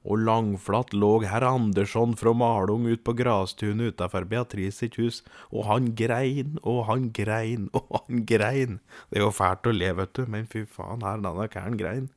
og 0.00 0.22
langflatt 0.24 0.94
lå 0.96 1.10
herr 1.28 1.44
Andersson 1.44 2.14
fra 2.16 2.32
Malung 2.36 2.86
ut 2.88 3.02
på 3.04 3.14
grastunet 3.18 3.94
utafor 3.94 4.24
Beatrice 4.28 4.80
sitt 4.80 4.96
hus, 5.00 5.20
og 5.52 5.66
han 5.68 5.90
grein 5.98 6.56
og 6.62 6.86
han 6.88 7.10
grein 7.16 7.68
og 7.78 7.90
han 7.98 8.24
grein. 8.28 8.80
Det 9.10 9.20
er 9.20 9.26
jo 9.26 9.34
fælt 9.34 9.68
å 9.68 9.76
le, 9.76 9.92
vet 10.00 10.14
du, 10.16 10.24
men 10.30 10.48
fy 10.50 10.64
faen, 10.64 11.04
her 11.04 11.20
denne 11.20 11.50
kæren 11.52 11.76
grein. 11.80 12.08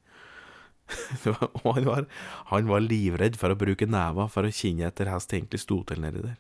og 1.64 1.70
han 1.74 1.86
var, 1.88 2.08
han 2.52 2.72
var, 2.72 2.84
livredd 2.84 3.38
for 3.40 3.54
å 3.54 3.60
bruke 3.60 3.88
neva 3.88 4.28
for 4.32 4.48
å 4.48 4.56
kinne 4.56 4.88
etter 4.90 5.12
hest 5.12 5.32
egentlig 5.36 5.64
sto 5.64 5.82
til 5.88 6.04
nedi 6.04 6.24
der. 6.24 6.40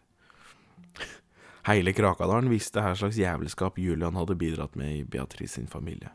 Hele 1.70 1.96
Krakadalen 1.96 2.52
visste 2.52 2.84
hva 2.84 2.96
slags 2.96 3.20
jævelskap 3.20 3.80
Julian 3.80 4.20
hadde 4.20 4.40
bidratt 4.40 4.76
med 4.80 5.00
i 5.00 5.08
Beatrice 5.08 5.58
sin 5.58 5.72
familie. 5.72 6.12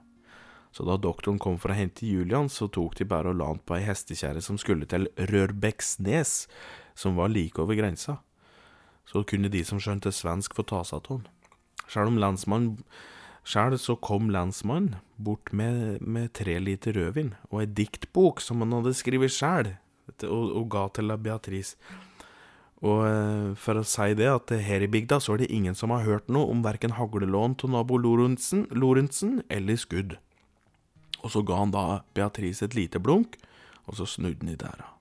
Så 0.73 0.85
da 0.85 0.99
doktoren 1.01 1.41
kom 1.43 1.57
for 1.61 1.73
å 1.73 1.79
hente 1.79 2.07
Julian, 2.07 2.51
så 2.53 2.69
tok 2.69 2.99
de 2.99 3.07
bare 3.09 3.33
og 3.33 3.39
la 3.41 3.51
han 3.51 3.61
på 3.65 3.79
ei 3.79 3.87
hestekjerre 3.87 4.43
som 4.45 4.59
skulle 4.61 4.89
til 4.89 5.09
Rørbeksnes, 5.17 6.47
som 6.99 7.17
var 7.19 7.33
like 7.33 7.61
over 7.63 7.79
grensa. 7.79 8.19
Så 9.09 9.25
kunne 9.25 9.51
de 9.53 9.65
som 9.65 9.81
skjønte 9.81 10.13
svensk, 10.13 10.55
få 10.55 10.67
ta 10.69 10.83
seg 10.85 11.01
av 11.01 11.15
han. 11.17 11.29
Sjøl 11.89 12.13
om 12.13 12.21
lensmannen 12.21 12.83
Sjøl 13.49 13.79
så 13.81 13.95
kom 13.97 14.27
lensmannen 14.29 14.99
bort 15.17 15.55
med, 15.57 16.03
med 16.05 16.35
tre 16.37 16.59
liter 16.61 16.93
rødvin 16.93 17.31
og 17.49 17.63
ei 17.63 17.71
diktbok 17.79 18.43
som 18.45 18.61
han 18.61 18.75
hadde 18.77 18.93
skrevet 18.99 19.33
sjæl, 19.33 19.71
og, 20.27 20.45
og, 20.53 20.67
ga 20.69 20.83
til 20.93 21.15
Beatrice. 21.17 21.79
Og 22.85 23.07
eh, 23.09 23.47
for 23.59 23.81
å 23.81 23.87
si 23.89 24.13
det, 24.19 24.29
at 24.29 24.53
her 24.53 24.85
i 24.85 24.91
bygda 24.93 25.17
så 25.25 25.35
er 25.35 25.43
det 25.43 25.53
ingen 25.55 25.79
som 25.79 25.95
har 25.95 26.05
hørt 26.05 26.29
noe 26.29 26.53
om 26.53 26.61
verken 26.67 26.99
haglelån 26.99 27.57
til 27.59 27.73
nabo 27.73 27.97
Lorentzen 27.97 29.41
eller 29.49 29.81
skudd. 29.81 30.19
Og 31.25 31.33
så 31.33 31.43
ga 31.43 31.59
han 31.59 31.75
da 31.75 32.03
Beatrice 32.15 32.65
et 32.67 32.77
lite 32.79 33.01
blunk, 33.03 33.37
og 33.89 33.99
så 33.99 34.07
snudde 34.07 34.45
han 34.45 34.53
i 34.55 34.61
dæra. 34.61 34.93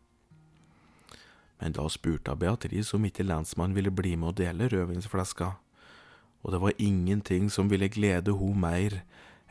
Men 1.59 1.73
da 1.73 1.87
spurte 1.89 2.35
Beatrice 2.37 2.95
om 2.97 3.05
ikke 3.05 3.25
lensmannen 3.25 3.75
ville 3.77 3.93
bli 3.93 4.15
med 4.15 4.33
og 4.33 4.39
dele 4.41 4.69
rødvinsflaska, 4.71 5.51
og 6.45 6.53
det 6.53 6.61
var 6.61 6.81
ingenting 6.81 7.49
som 7.51 7.69
ville 7.69 7.89
glede 7.89 8.35
ho 8.37 8.51
mer 8.53 9.01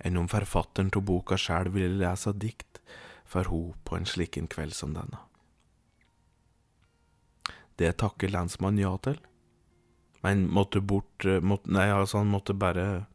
enn 0.04 0.18
om 0.20 0.28
forfatteren 0.30 0.92
av 0.94 1.02
boka 1.08 1.38
sjæl 1.40 1.72
ville 1.74 1.98
lese 1.98 2.32
dikt 2.32 2.80
for 3.26 3.48
ho 3.50 3.62
på 3.84 3.96
en 3.96 4.06
slikken 4.06 4.46
kveld 4.48 4.74
som 4.76 4.94
denne. 4.94 5.18
Det 7.76 7.90
takker 8.00 8.32
lensmannen 8.32 8.80
ja 8.80 8.94
til, 9.02 9.18
men 10.22 10.46
måtte 10.48 10.80
bort 10.80 11.26
måtte, 11.42 11.68
Nei, 11.70 11.90
altså, 11.92 12.22
han 12.22 12.32
måtte 12.32 12.54
bare 12.54 13.06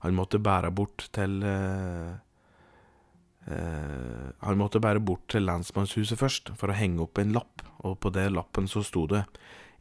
Han 0.00 0.14
måtte 0.16 0.38
bære 0.40 0.70
bort 0.72 1.10
til 1.12 1.42
eh, 1.44 2.10
Eh, 2.10 2.29
han 3.48 4.58
måtte 4.60 4.82
bare 4.84 5.00
bort 5.00 5.24
til 5.32 5.46
lensmannshuset 5.48 6.20
først 6.20 6.50
for 6.60 6.70
å 6.70 6.76
henge 6.76 7.00
opp 7.06 7.18
en 7.18 7.32
lapp, 7.34 7.64
og 7.80 7.96
på 8.04 8.12
det 8.14 8.28
lappen 8.34 8.68
så 8.68 8.82
sto 8.84 9.06
det 9.10 9.24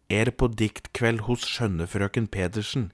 Er 0.10 0.32
på 0.32 0.48
diktkveld 0.48 1.28
hos 1.28 1.44
skjønnefrøken 1.46 2.32
Pedersen. 2.34 2.88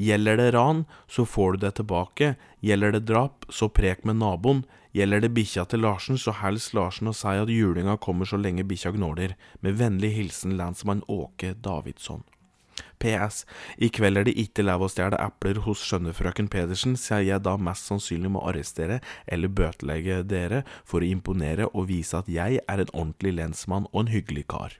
Gjelder 0.00 0.36
det 0.36 0.50
ran, 0.54 0.84
så 1.08 1.24
får 1.26 1.52
du 1.52 1.58
det 1.64 1.72
tilbake. 1.80 2.34
Gjelder 2.60 2.94
det 2.94 3.06
drap, 3.08 3.44
så 3.50 3.68
prek 3.68 4.04
med 4.04 4.20
naboen. 4.20 4.62
Gjelder 4.96 5.20
det 5.22 5.32
bikkja 5.34 5.66
til 5.70 5.84
Larsen, 5.84 6.18
så 6.18 6.34
hils 6.40 6.72
Larsen 6.74 7.10
og 7.10 7.16
si 7.18 7.34
at 7.38 7.50
julinga 7.52 7.96
kommer 8.02 8.26
så 8.26 8.40
lenge 8.40 8.66
bikkja 8.66 8.94
gnåler. 8.96 9.36
Med 9.60 9.78
vennlig 9.78 10.14
hilsen 10.16 10.56
lensmann 10.58 11.04
Åke 11.06 11.54
Davidsson. 11.54 12.24
PS. 13.00 13.42
I 13.80 13.90
kveld 13.92 14.20
er 14.20 14.28
det 14.28 14.36
ikke 14.38 14.64
lov 14.66 14.84
å 14.86 14.90
stjele 14.92 15.18
epler 15.20 15.62
hos 15.64 15.82
skjønnefrøken 15.88 16.50
Pedersen, 16.52 16.96
siden 17.00 17.26
jeg 17.26 17.44
da 17.46 17.56
mest 17.56 17.88
sannsynlig 17.90 18.32
må 18.36 18.44
arrestere 18.46 19.00
eller 19.26 19.52
bøtelegge 19.52 20.22
dere 20.28 20.62
for 20.84 21.00
å 21.00 21.10
imponere 21.10 21.70
og 21.72 21.88
vise 21.90 22.20
at 22.20 22.30
jeg 22.30 22.60
er 22.60 22.84
en 22.84 22.94
ordentlig 22.94 23.34
lensmann 23.38 23.88
og 23.90 24.04
en 24.04 24.14
hyggelig 24.14 24.46
kar. 24.52 24.76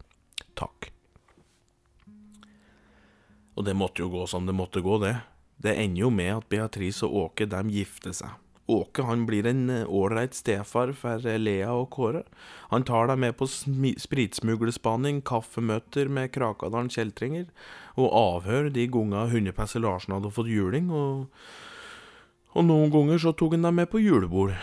Takk. 0.59 0.93
Og 3.57 3.67
det 3.67 3.77
måtte 3.77 4.05
jo 4.05 4.13
gå 4.13 4.27
som 4.31 4.47
det 4.49 4.57
måtte 4.57 4.85
gå, 4.85 5.01
det. 5.03 5.17
Det 5.61 5.75
ender 5.77 6.07
jo 6.07 6.15
med 6.15 6.33
at 6.39 6.47
Beatrice 6.49 7.05
og 7.05 7.17
Åke 7.27 7.49
dem 7.51 7.69
gifter 7.73 8.15
seg. 8.17 8.39
Åke 8.71 9.03
han 9.03 9.25
blir 9.27 9.49
en 9.51 9.65
ålreit 9.83 10.37
stefar 10.37 10.93
for 10.95 11.25
Lea 11.43 11.73
og 11.75 11.89
Kåre. 11.95 12.23
Han 12.71 12.85
tar 12.87 13.11
deg 13.11 13.19
med 13.19 13.37
på 13.39 13.49
spritsmuglespaning, 13.51 15.23
kaffemøter 15.27 16.11
med 16.13 16.31
Krakadalen 16.35 16.91
kjeltringer, 16.93 17.49
og 17.99 18.15
avhør 18.15 18.71
de 18.71 18.87
gangene 18.87 19.27
hundepesser 19.33 19.83
Larsen 19.83 20.15
hadde 20.15 20.31
fått 20.35 20.53
juling, 20.53 20.93
og, 20.95 21.27
og 22.55 22.69
noen 22.69 22.95
ganger 22.95 23.19
så 23.23 23.35
tok 23.35 23.57
han 23.59 23.67
deg 23.67 23.81
med 23.81 23.91
på 23.91 24.03
julebord. 24.05 24.55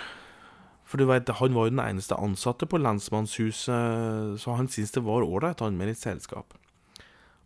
For 0.88 1.02
du 1.02 1.10
vet, 1.10 1.28
han 1.28 1.58
var 1.58 1.68
jo 1.68 1.76
den 1.76 1.84
eneste 1.84 2.16
ansatte 2.16 2.70
på 2.70 2.80
lensmannshuset, 2.80 4.40
så 4.40 4.56
han 4.56 4.72
syntes 4.72 4.96
det 4.96 5.04
var 5.04 5.28
ålreit, 5.28 5.60
han 5.60 5.76
med 5.76 5.92
litt 5.92 6.00
selskap. 6.00 6.56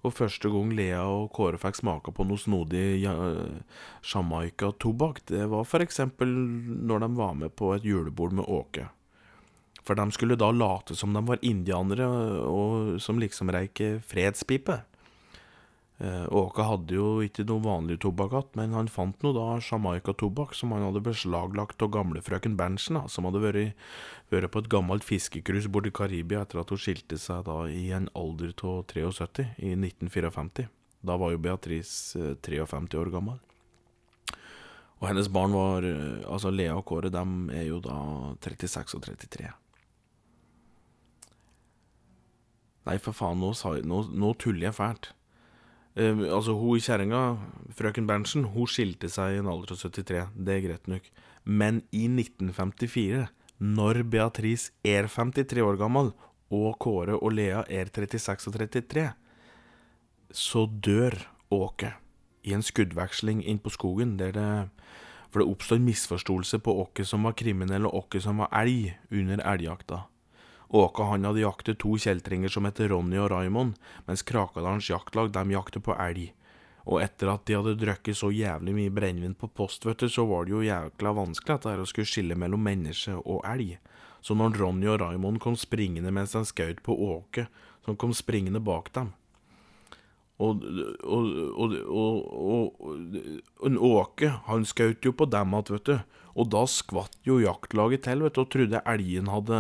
Og 0.01 0.15
første 0.17 0.49
gang 0.49 0.71
Lea 0.73 1.03
og 1.05 1.29
Kåre 1.35 1.59
fikk 1.61 1.77
smake 1.77 2.09
på 2.15 2.25
noe 2.25 2.41
snodig 2.41 3.03
Jamaica-tobakk, 3.05 5.21
det 5.29 5.45
var 5.51 5.67
for 5.69 5.85
eksempel 5.85 6.31
når 6.31 7.05
de 7.05 7.09
var 7.19 7.37
med 7.37 7.53
på 7.53 7.75
et 7.75 7.85
julebord 7.85 8.33
med 8.33 8.49
Åke. 8.49 8.87
For 9.85 9.97
de 9.97 10.05
skulle 10.13 10.37
da 10.37 10.51
late 10.53 10.95
som 10.97 11.13
de 11.13 11.21
var 11.25 11.41
indianere 11.45 12.07
og 12.49 13.01
som 13.01 13.19
liksom 13.21 13.49
reik 13.53 13.81
fredspipe. 14.05 14.81
Eh, 16.01 16.25
Åke 16.33 16.63
hadde 16.65 16.95
jo 16.95 17.09
ikke 17.21 17.43
noe 17.45 17.61
vanlig 17.61 17.99
tobakk 18.01 18.31
igjen, 18.33 18.47
men 18.57 18.71
han 18.73 18.87
fant 18.89 19.21
noe 19.21 19.35
da 19.37 19.59
Jamaica-tobakk 19.61 20.55
som 20.57 20.73
han 20.73 20.87
hadde 20.87 21.03
beslaglagt 21.05 21.83
av 21.85 21.91
gamlefrøken 21.93 22.55
Berntsen, 22.57 22.97
som 23.05 23.27
hadde 23.29 23.43
vært, 23.43 23.75
vært, 24.33 24.49
på 24.49 24.63
et 24.63 24.71
gammelt 24.73 25.05
fiskecruise 25.05 25.69
borti 25.69 25.93
Karibia 25.93 26.41
etter 26.41 26.63
at 26.63 26.73
hun 26.73 26.81
skilte 26.81 27.21
seg 27.21 27.45
da 27.45 27.59
i 27.69 27.91
en 27.93 28.09
alder 28.17 28.55
av 28.65 28.81
73, 28.89 29.45
i 29.61 29.75
1954. 29.77 30.65
Da 31.05 31.19
var 31.21 31.35
jo 31.35 31.43
Beatrice 31.45 32.33
53 32.41 32.97
år 32.97 33.13
gammel. 33.13 33.37
Og 35.01 35.07
hennes 35.09 35.29
barn 35.33 35.53
var 35.53 35.85
Altså 36.29 36.51
Lea 36.53 36.75
og 36.77 36.85
Kåre, 36.89 37.09
dem 37.13 37.49
er 37.53 37.69
jo 37.69 37.79
da 37.81 37.95
36 38.41 38.97
og 38.97 39.05
33. 39.05 39.53
Nei, 42.89 42.97
for 42.97 43.13
faen, 43.13 43.41
nå, 43.41 43.53
nå, 43.85 44.05
nå 44.17 44.37
tuller 44.41 44.71
jeg 44.71 44.77
fælt. 44.81 45.13
Uh, 45.97 46.23
altså, 46.31 46.55
hun 46.55 46.79
kjerringa, 46.79 47.21
frøken 47.75 48.07
Berntsen, 48.07 48.47
hun 48.53 48.69
skilte 48.69 49.09
seg 49.11 49.35
i 49.35 49.41
en 49.41 49.49
alder 49.51 49.75
av 49.75 49.81
73. 49.83 50.25
Det 50.35 50.55
er 50.55 50.65
greit 50.65 50.91
nok. 50.91 51.07
Men 51.43 51.81
i 51.91 52.05
1954, 52.07 53.25
når 53.61 54.03
Beatrice 54.09 54.71
er 54.87 55.09
53 55.11 55.65
år 55.65 55.79
gammel, 55.81 56.13
og 56.51 56.75
Kåre 56.83 57.15
og 57.15 57.35
Lea 57.35 57.63
er 57.71 57.91
36 57.91 58.49
og 58.49 58.57
33, 58.57 59.09
så 60.31 60.65
dør 60.67 61.17
Åke 61.51 61.91
i 62.47 62.53
en 62.55 62.63
skuddveksling 62.63 63.41
inn 63.43 63.59
på 63.59 63.73
skogen, 63.73 64.15
der 64.19 64.31
det 64.31 64.69
For 65.31 65.39
det 65.39 65.47
oppstår 65.47 65.79
misforståelse 65.79 66.59
på 66.59 66.73
Åke 66.81 67.05
som 67.07 67.23
var 67.23 67.35
kriminell, 67.39 67.85
og 67.87 67.95
Åke 68.03 68.19
som 68.19 68.37
var 68.43 68.49
elg, 68.51 68.97
under 69.11 69.39
elgjakta. 69.39 70.01
Åke 70.71 71.03
han 71.03 71.27
hadde 71.27 71.43
jaktet 71.43 71.81
to 71.83 71.97
kjeltringer 71.99 72.51
som 72.51 72.63
heter 72.63 72.87
Ronny 72.93 73.17
og 73.19 73.31
Raymond, 73.33 73.75
mens 74.07 74.23
Krakadalens 74.23 74.87
jaktlag 74.87 75.33
de 75.35 75.43
jakter 75.51 75.83
på 75.83 75.95
elg. 75.99 76.29
Og 76.87 77.01
etter 77.03 77.29
at 77.29 77.43
de 77.45 77.57
hadde 77.57 77.77
drukket 77.77 78.17
så 78.17 78.31
jævlig 78.31 78.73
mye 78.77 78.93
brennevin 78.93 79.35
på 79.37 79.51
post, 79.51 79.83
vet 79.85 79.99
du, 79.99 80.07
så 80.09 80.23
var 80.25 80.47
det 80.47 80.55
jo 80.55 80.63
jækla 80.65 81.11
vanskelig 81.17 81.57
at 81.57 81.67
det 81.67 81.83
å 81.83 81.89
skulle 81.89 82.09
skille 82.09 82.37
mellom 82.39 82.63
menneske 82.63 83.17
og 83.19 83.43
elg. 83.51 83.75
Så 84.23 84.37
når 84.37 84.55
Ronny 84.61 84.87
og 84.87 85.01
Raymond 85.01 85.41
kom 85.43 85.57
springende 85.59 86.13
mens 86.13 86.37
de 86.37 86.45
skjøt 86.47 86.79
på 86.85 86.95
Åke, 86.95 87.49
som 87.85 87.97
kom 87.99 88.13
springende 88.13 88.61
bak 88.61 88.91
dem 88.93 89.11
Og, 90.41 90.61
og, 91.03 91.27
og, 91.53 92.79
og 93.59 93.85
Åke, 93.91 94.31
han 94.47 94.65
skjøt 94.65 95.05
jo 95.05 95.13
på 95.13 95.27
dem 95.29 95.53
igjen, 95.57 95.75
vet 95.75 95.91
du, 95.91 96.17
og 96.31 96.49
da 96.53 96.63
skvatt 96.69 97.19
jo 97.27 97.41
jaktlaget 97.43 98.07
til, 98.07 98.23
vet 98.23 98.37
du, 98.37 98.41
og 98.45 98.51
trodde 98.53 98.85
elgen 98.87 99.29
hadde 99.29 99.59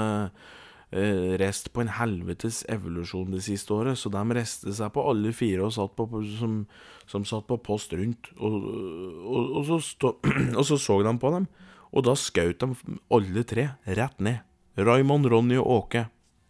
rest 0.91 1.69
på 1.71 1.85
en 1.85 1.93
helvetes 1.95 2.65
evolusjon 2.71 3.31
det 3.31 3.43
siste 3.45 3.71
året, 3.71 3.99
så 3.99 4.11
de 4.11 4.23
reste 4.35 4.73
seg 4.75 4.91
på 4.91 5.05
alle 5.07 5.31
fire 5.31 5.69
satt 5.71 5.95
på, 5.95 6.07
som, 6.35 6.65
som 7.07 7.23
satt 7.27 7.47
på 7.47 7.57
post 7.63 7.95
rundt. 7.95 8.31
Og, 8.37 8.57
og, 8.59 9.53
og, 9.55 9.61
så 9.69 9.79
stå, 9.87 10.13
og, 10.57 10.63
så 10.67 10.79
så 10.81 10.99
de 11.07 11.15
på 11.21 11.31
dem, 11.37 11.47
og 11.91 12.07
da 12.07 12.15
skjøt 12.19 12.63
de 12.63 12.97
alle 13.11 13.45
tre 13.47 13.69
rett 13.87 14.19
ned. 14.19 14.43
Raymond, 14.79 15.27
Ronny 15.31 15.57
og 15.59 15.67
Åke. 15.67 16.05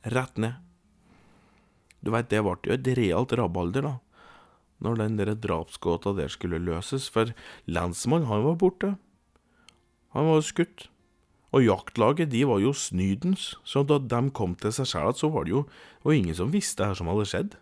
Rett 0.09 0.37
ned. 0.41 0.57
Du 2.01 2.09
veit, 2.13 2.29
det 2.29 2.41
ble 2.41 2.57
jo 2.65 2.73
et 2.73 2.87
realt 2.97 3.33
rabalder, 3.37 3.85
da, 3.85 3.95
når 4.81 4.97
den 4.97 5.17
der 5.19 5.35
drapsgåta 5.37 6.15
der 6.17 6.31
skulle 6.33 6.57
løses, 6.61 7.05
for 7.13 7.29
lensmannen, 7.69 8.29
han 8.29 8.45
var 8.47 8.57
borte. 8.57 8.95
Han 10.17 10.31
var 10.31 10.41
skutt. 10.45 10.87
Og 11.51 11.65
jaktlaget 11.65 12.31
de 12.31 12.45
var 12.47 12.61
jo 12.63 12.71
snydens, 12.71 13.55
så 13.67 13.83
da 13.83 13.97
de 13.99 14.21
kom 14.31 14.55
til 14.55 14.71
seg 14.75 14.87
sjæl 14.87 15.15
så 15.19 15.29
var 15.33 15.47
det 15.47 15.55
jo 15.55 15.65
og 16.05 16.15
ingen 16.15 16.37
som 16.37 16.53
visste 16.53 16.87
her 16.87 16.95
som 16.97 17.11
hadde 17.11 17.27
skjedd. 17.27 17.57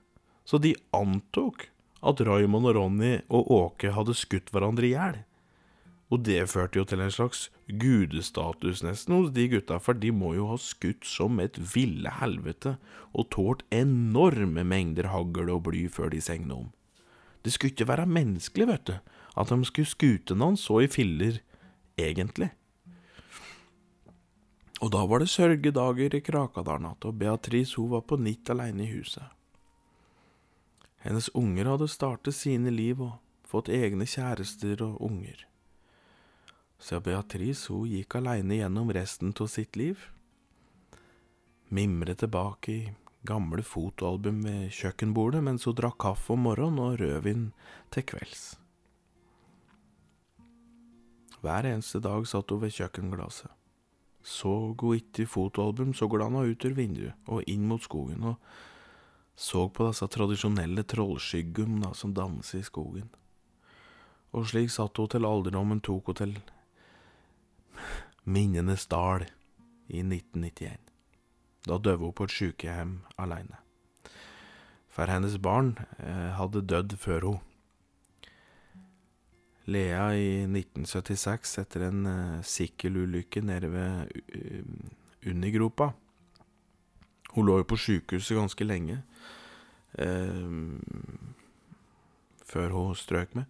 Så 0.46 0.62
de 0.62 0.76
antok 0.96 1.68
at 2.06 2.22
Raymond 2.24 2.70
og 2.70 2.78
Ronny 2.78 3.18
og 3.28 3.50
Åke 3.52 3.92
hadde 3.96 4.16
skutt 4.18 4.54
hverandre 4.54 4.88
i 4.88 4.94
hjel. 4.94 5.18
Og 6.10 6.24
det 6.26 6.48
førte 6.50 6.80
jo 6.80 6.86
til 6.90 7.04
en 7.04 7.14
slags 7.14 7.48
gudestatus 7.70 8.82
nesten 8.86 9.14
hos 9.14 9.30
de 9.34 9.46
gutta, 9.52 9.78
for 9.78 9.98
de 9.98 10.10
må 10.14 10.34
jo 10.38 10.48
ha 10.50 10.58
skutt 10.62 11.06
som 11.06 11.38
et 11.42 11.60
ville 11.76 12.10
helvete 12.18 12.78
og 13.14 13.30
tålt 13.36 13.66
enorme 13.74 14.66
mengder 14.66 15.12
hagl 15.14 15.52
og 15.54 15.68
bly 15.68 15.86
før 15.92 16.10
de 16.16 16.22
segna 16.24 16.64
om. 16.64 16.72
Det 17.46 17.54
skulle 17.54 17.76
ikke 17.76 17.92
være 17.92 18.10
menneskelig, 18.10 18.68
vet 18.72 18.88
du, 18.90 18.96
at 19.38 19.54
de 19.54 19.70
skulle 19.70 19.90
skute 19.90 20.36
noen 20.36 20.58
så 20.60 20.82
i 20.84 20.90
filler, 20.92 21.44
egentlig. 22.00 22.50
Og 24.80 24.92
da 24.94 25.02
var 25.04 25.20
det 25.20 25.28
sørgedager 25.28 26.14
i 26.16 26.22
Krakadalen 26.24 26.88
igjen, 26.88 27.08
og 27.10 27.18
Beatrice 27.20 27.76
hun 27.76 27.92
var 27.92 28.06
på 28.08 28.16
nytt 28.16 28.50
alene 28.54 28.86
i 28.86 28.94
huset. 28.94 29.26
Hennes 31.04 31.30
unger 31.36 31.68
hadde 31.68 31.88
startet 31.92 32.36
sine 32.36 32.72
liv 32.72 33.02
og 33.04 33.18
fått 33.48 33.72
egne 33.72 34.08
kjærester 34.08 34.80
og 34.86 35.02
unger. 35.04 35.44
Så 36.80 37.02
Beatrice 37.04 37.74
hun 37.74 37.92
gikk 37.92 38.16
alene 38.20 38.62
gjennom 38.62 38.92
resten 38.96 39.36
av 39.36 39.52
sitt 39.52 39.76
liv. 39.80 40.00
Mimret 41.70 42.24
tilbake 42.24 42.72
i 42.72 42.80
gamle 43.28 43.64
fotoalbum 43.68 44.42
ved 44.48 44.72
kjøkkenbordet 44.76 45.44
mens 45.44 45.68
hun 45.68 45.76
drakk 45.76 46.00
kaffe 46.06 46.34
om 46.34 46.48
morgenen 46.48 46.80
og 46.86 47.00
rødvin 47.04 47.50
til 47.92 48.08
kvelds. 48.14 48.46
Hver 51.44 51.68
eneste 51.68 52.00
dag 52.04 52.28
satt 52.28 52.52
hun 52.52 52.64
ved 52.64 52.76
kjøkkenglasset 52.76 53.52
så 54.30 54.52
hun 54.78 54.98
ikke 55.00 55.26
fotoalbum, 55.30 55.94
så 55.98 56.08
glana 56.08 56.46
ut 56.46 56.66
ur 56.66 56.76
vinduet 56.78 57.30
og 57.30 57.48
inn 57.50 57.66
mot 57.70 57.82
skogen 57.82 58.28
og 58.34 58.38
så 59.40 59.70
på 59.72 59.88
disse 59.88 60.08
tradisjonelle 60.12 60.84
trollskyggene 60.84 61.94
som 61.96 62.12
danser 62.12 62.60
i 62.60 62.68
skogen. 62.68 63.08
Og 64.36 64.50
slik 64.52 64.68
satt 64.74 65.00
hun 65.00 65.08
til 65.10 65.26
alderdommen 65.26 65.80
tok 65.80 66.12
hun 66.12 66.18
til 66.20 66.34
Minnenes 68.28 68.84
dal 68.92 69.24
i 69.88 70.04
1991. 70.04 70.76
Da 71.66 71.80
døde 71.80 72.04
hun 72.04 72.14
på 72.14 72.28
et 72.28 72.36
sykehjem 72.36 72.94
aleine. 73.18 73.64
For 74.92 75.08
hennes 75.08 75.40
barn 75.40 75.78
eh, 76.04 76.36
hadde 76.36 76.66
dødd 76.68 76.98
før 77.00 77.30
hun. 77.30 77.40
Lea 79.70 80.06
i 80.18 80.30
1976 80.44 81.58
etter 81.62 81.88
en 81.90 82.06
uh, 82.10 82.42
sikkelulykke 82.46 83.44
nede 83.46 83.70
ved 83.74 84.12
uh, 84.36 85.30
Unigropa. 85.30 85.92
Hun 87.36 87.46
lå 87.46 87.60
jo 87.62 87.70
på 87.70 87.78
sjukehuset 87.78 88.38
ganske 88.38 88.66
lenge 88.66 89.00
uh, 90.02 90.78
før 92.50 92.76
hun 92.76 92.98
strøk 92.98 93.38
med. 93.38 93.50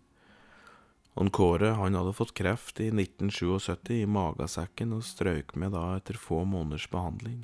Han 1.20 1.32
Kåre 1.36 1.74
han 1.76 1.98
hadde 1.98 2.16
fått 2.16 2.36
kreft 2.38 2.80
i 2.80 2.92
1977 2.94 3.96
i 3.98 4.08
magesekken 4.08 4.94
og 4.96 5.04
strøk 5.04 5.56
med 5.60 5.74
da 5.76 5.98
etter 5.98 6.20
få 6.20 6.46
måneders 6.48 6.88
behandling. 6.92 7.42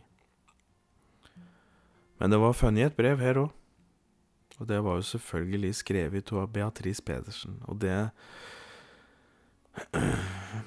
Men 2.21 2.31
det 2.31 2.39
var 2.39 2.55
funnet 2.55 2.91
et 2.91 2.95
brev 2.95 3.19
her 3.19 3.41
òg. 3.41 3.53
Og 4.55 4.69
det 4.69 4.77
var 4.79 4.95
jo 4.95 5.07
selvfølgelig 5.09 5.73
skrevet 5.75 6.31
av 6.31 6.47
Beatrice 6.53 7.03
Pedersen. 7.03 7.57
Og 7.67 7.81
det 7.83 7.97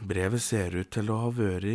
Brevet 0.09 0.42
ser 0.42 0.77
ut 0.77 0.90
til 0.92 1.11
å 1.12 1.18
ha 1.25 1.33
vært 1.35 1.66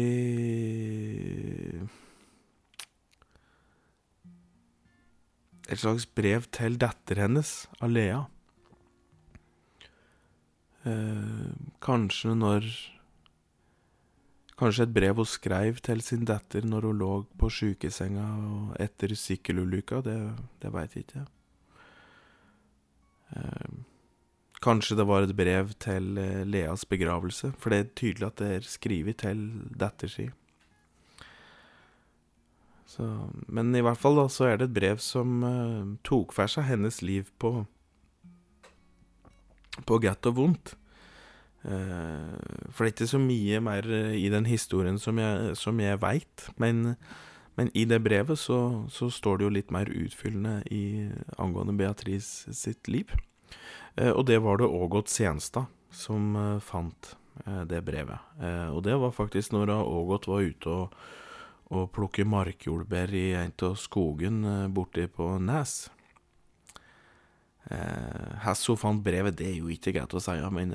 Et 5.73 5.79
slags 5.79 6.05
brev 6.05 6.45
til 6.53 6.75
datteren 6.77 7.23
hennes, 7.23 7.51
Alea. 7.81 8.25
Eh, 10.83 11.53
kanskje 11.81 12.35
når 12.35 12.67
Kanskje 14.59 14.85
et 14.85 14.91
brev 14.93 15.17
hun 15.17 15.25
skrev 15.25 15.79
til 15.81 16.01
sin 16.05 16.27
datter 16.29 16.65
når 16.67 16.85
hun 16.87 16.99
lå 16.99 17.13
på 17.41 17.49
sjukesenga 17.49 18.27
etter 18.79 19.15
sykkelulykka, 19.17 20.03
det, 20.05 20.17
det 20.61 20.69
veit 20.75 20.93
jeg 20.93 21.07
ikke. 21.07 21.23
Eh, 23.33 23.71
Kanskje 24.63 24.95
det 24.95 25.07
var 25.09 25.25
et 25.25 25.35
brev 25.35 25.73
til 25.83 26.15
eh, 26.21 26.45
Leas 26.47 26.85
begravelse, 26.87 27.51
for 27.59 27.73
det 27.73 27.79
er 27.79 27.91
tydelig 27.99 28.29
at 28.29 28.39
det 28.39 28.51
er 28.57 28.69
skrevet 28.69 29.19
til 29.19 29.43
datter 29.79 30.11
si. 30.11 30.29
Så, 32.93 33.07
men 33.49 33.73
i 33.75 33.81
hvert 33.81 33.97
fall 33.97 34.19
da, 34.19 34.27
så 34.29 34.51
er 34.51 34.61
det 34.61 34.69
et 34.69 34.75
brev 34.75 35.01
som 35.01 35.41
uh, 35.41 35.95
tok 36.05 36.35
for 36.35 36.51
seg 36.51 36.67
hennes 36.67 37.01
liv 37.01 37.31
på 37.41 37.63
på 39.89 39.97
godt 39.97 40.29
og 40.29 40.35
vondt. 40.37 40.75
Uh, 41.65 42.37
for 42.69 42.83
det 42.83 42.91
er 42.91 42.93
ikke 42.93 43.09
så 43.09 43.21
mye 43.23 43.61
mer 43.65 43.87
i 44.13 44.27
den 44.29 44.45
historien 44.45 44.99
som 45.01 45.17
jeg, 45.17 45.55
som 45.57 45.79
jeg 45.81 46.01
veit, 46.03 46.45
men, 46.61 46.93
men, 47.57 47.71
i 47.73 47.87
det 47.89 48.03
brevet 48.05 48.37
så, 48.37 48.85
så, 48.93 49.09
står 49.09 49.39
det 49.39 49.47
jo 49.47 49.55
litt 49.57 49.73
mer 49.73 49.89
utfyllende 49.89 50.59
i, 50.69 51.09
angående 51.41 51.73
Beatrice 51.79 52.53
sitt 52.53 52.91
liv. 52.91 53.09
Eh, 53.95 54.09
og 54.09 54.25
det 54.25 54.39
var 54.41 54.57
det 54.57 54.69
Ågot 54.69 55.09
Senstad 55.09 55.65
som 55.93 56.35
eh, 56.35 56.59
fant 56.63 57.15
eh, 57.45 57.61
det 57.69 57.83
brevet. 57.85 58.19
Og 58.73 58.83
det 58.83 58.95
var 58.99 59.13
faktisk 59.13 59.53
når 59.53 59.75
Ågot 59.77 60.27
var 60.27 60.41
ute 60.41 60.69
og, 60.69 60.95
og 61.73 61.91
plukke 61.93 62.25
markjordbær 62.25 63.13
i 63.13 63.27
en 63.37 63.53
av 63.65 63.77
skogen 63.79 64.43
borti 64.73 65.07
på 65.07 65.35
Nes. 65.39 65.89
Hvordan 67.63 68.59
hun 68.67 68.77
fant 68.77 69.03
brevet, 69.05 69.37
det 69.39 69.47
er 69.47 69.55
jo 69.61 69.69
ikke 69.71 69.93
greit 69.95 70.13
å 70.13 70.21
si, 70.21 70.35
men 70.51 70.73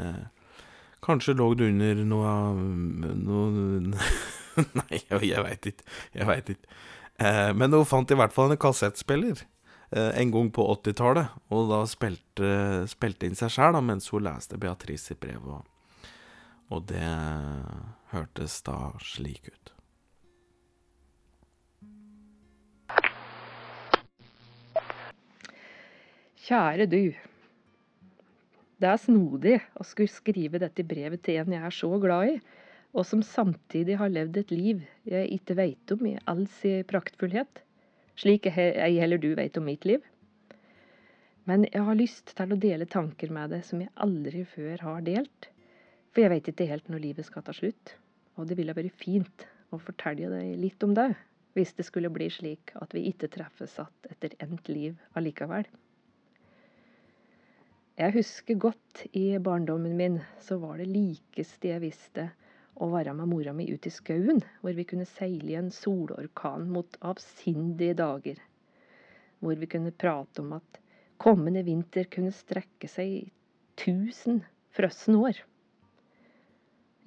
kanskje 1.05 1.37
lå 1.37 1.51
det 1.55 1.69
under 1.69 2.01
noe, 2.09 2.33
noe 3.21 3.51
Nei, 4.81 5.03
jeg 5.05 5.45
veit 5.45 5.69
ikke. 5.71 5.85
Jeg 6.17 6.27
veit 6.27 6.49
ikke. 6.55 6.79
Men 7.61 7.77
hun 7.77 7.87
fant 7.87 8.11
i 8.11 8.17
hvert 8.19 8.35
fall 8.35 8.55
en 8.55 8.59
kassettspiller. 8.59 9.45
Eh, 9.91 10.21
en 10.21 10.31
gang 10.31 10.51
på 10.53 10.65
80-tallet, 10.75 11.33
og 11.49 11.71
da 11.71 11.81
spilte, 11.89 12.49
spilte 12.91 13.29
inn 13.29 13.39
seg 13.39 13.55
sjæl 13.55 13.79
mens 13.81 14.11
hun 14.13 14.27
leste 14.27 14.59
Beatrice 14.61 15.15
sitt 15.15 15.21
brev, 15.23 15.47
og, 15.49 16.11
og 16.69 16.85
det 16.91 17.09
hørtes 18.13 18.61
da 18.67 18.77
slik 19.01 19.49
ut. 19.49 19.73
Kjære 26.49 26.89
du. 26.89 27.03
Det 28.79 28.89
er 28.89 29.01
snodig 29.01 29.57
å 29.77 29.85
skulle 29.85 30.13
skrive 30.13 30.61
dette 30.61 30.85
brevet 30.87 31.25
til 31.25 31.41
en 31.41 31.57
jeg 31.57 31.65
er 31.65 31.75
så 31.75 31.91
glad 32.01 32.35
i, 32.35 32.37
og 32.97 33.05
som 33.09 33.25
samtidig 33.25 33.97
har 34.01 34.13
levd 34.13 34.37
et 34.41 34.53
liv 34.53 34.85
jeg 35.09 35.33
ikke 35.41 35.57
veit 35.59 35.97
om 35.97 36.07
i 36.09 36.15
all 36.29 36.45
sin 36.61 36.87
praktfullhet 36.89 37.65
slik 38.19 38.49
ei 38.51 38.97
heller 38.99 39.21
du 39.23 39.31
veit 39.39 39.57
om 39.57 39.67
mitt 39.69 39.87
liv. 39.89 40.03
Men 41.49 41.65
jeg 41.71 41.85
har 41.87 41.97
lyst 41.97 42.35
til 42.37 42.53
å 42.53 42.61
dele 42.61 42.89
tanker 42.91 43.31
med 43.33 43.55
deg 43.55 43.65
som 43.65 43.81
jeg 43.81 43.95
aldri 44.05 44.43
før 44.45 44.83
har 44.85 45.05
delt. 45.07 45.49
For 46.13 46.25
jeg 46.25 46.33
veit 46.35 46.51
ikke 46.51 46.69
helt 46.69 46.91
når 46.93 47.05
livet 47.07 47.29
skal 47.29 47.45
ta 47.47 47.55
slutt. 47.57 47.95
Og 48.37 48.49
det 48.51 48.59
ville 48.59 48.75
vært 48.77 49.01
fint 49.01 49.47
å 49.73 49.81
fortelle 49.81 50.29
deg 50.33 50.59
litt 50.61 50.85
om 50.85 50.95
det, 50.97 51.11
hvis 51.57 51.75
det 51.79 51.87
skulle 51.89 52.13
bli 52.13 52.29
slik 52.33 52.73
at 52.81 52.93
vi 52.97 53.07
ikke 53.11 53.31
treffes 53.33 53.79
igjen 53.79 54.13
etter 54.13 54.37
endt 54.45 54.69
liv 54.73 54.99
allikevel. 55.19 55.69
Jeg 57.99 58.15
husker 58.15 58.61
godt 58.63 59.07
i 59.19 59.33
barndommen 59.43 59.97
min 59.99 60.21
så 60.45 60.61
var 60.63 60.79
det 60.79 60.87
likeste 60.87 61.73
jeg 61.73 61.83
visste 61.83 62.29
å 62.79 62.89
være 62.93 63.15
med 63.19 63.31
mora 63.31 63.53
mi 63.57 63.67
ut 63.71 63.87
i 63.87 63.93
skauen, 63.93 64.41
hvor 64.63 64.77
vi 64.77 64.87
kunne 64.87 65.07
seile 65.09 65.51
i 65.53 65.59
en 65.59 65.71
solorkan 65.75 66.69
mot 66.71 66.99
avsindige 67.01 67.97
dager. 67.99 68.39
Hvor 69.43 69.59
vi 69.59 69.69
kunne 69.71 69.95
prate 69.95 70.43
om 70.43 70.55
at 70.59 70.81
kommende 71.19 71.65
vinter 71.67 72.07
kunne 72.11 72.35
strekke 72.35 72.91
seg 72.91 73.15
i 73.19 73.23
tusen 73.79 74.43
frøsne 74.75 75.23
år. 75.31 75.43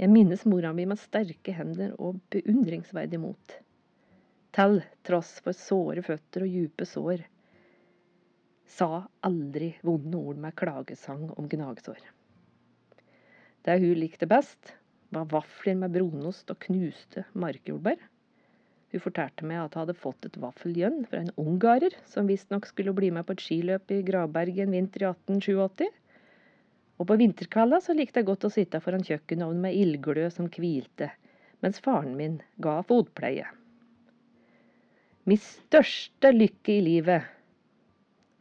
Jeg 0.02 0.12
minnes 0.12 0.44
mora 0.50 0.72
mi 0.74 0.88
med 0.90 1.00
sterke 1.00 1.54
hender 1.56 1.94
og 2.02 2.20
beundringsverdig 2.34 3.20
mot. 3.22 3.58
Til 4.52 4.82
tross 5.08 5.38
for 5.46 5.56
såre 5.56 6.04
føtter 6.04 6.44
og 6.44 6.56
djupe 6.56 6.88
sår, 6.90 7.24
sa 8.72 9.04
aldri 9.28 9.74
vonde 9.86 10.18
ord 10.18 10.40
med 10.42 10.56
klagesang 10.58 11.30
om 11.36 11.48
gnagsår. 11.52 12.00
Det 13.62 13.78
hun 13.84 14.00
likte 14.00 14.28
best, 14.28 14.74
var 15.12 15.28
vafler 15.32 15.78
med 15.78 15.94
brunost 15.96 16.52
og 16.54 16.60
knuste 16.66 17.26
markjordbær. 17.36 18.00
Hun 18.92 19.04
fortalte 19.04 19.48
meg 19.48 19.62
at 19.62 19.76
hun 19.76 19.86
hadde 19.86 19.96
fått 20.00 20.28
et 20.28 20.38
vaffeljønn 20.40 21.06
fra 21.08 21.22
en 21.24 21.34
ungarer, 21.40 21.94
som 22.12 22.28
visstnok 22.28 22.68
skulle 22.68 22.96
bli 22.96 23.12
med 23.16 23.28
på 23.28 23.36
et 23.36 23.44
skiløp 23.44 23.92
i 23.96 24.02
Gravberget 24.08 24.66
en 24.66 24.76
vinter 24.76 25.06
i 25.06 25.10
1887. 25.12 25.88
Og 27.00 27.08
på 27.08 27.18
vinterkvelda 27.18 27.80
så 27.82 27.96
likte 27.98 28.22
jeg 28.22 28.28
godt 28.28 28.46
å 28.46 28.54
sitte 28.54 28.82
foran 28.84 29.06
kjøkkenovnen 29.08 29.64
med 29.64 29.78
ildglød 29.80 30.36
som 30.36 30.50
hvilte, 30.52 31.10
mens 31.64 31.80
faren 31.84 32.18
min 32.20 32.42
ga 32.62 32.82
fotpleie. 32.88 33.48
Min 35.30 35.40
største 35.40 36.34
lykke 36.34 36.76
i 36.76 36.84
livet 36.84 37.32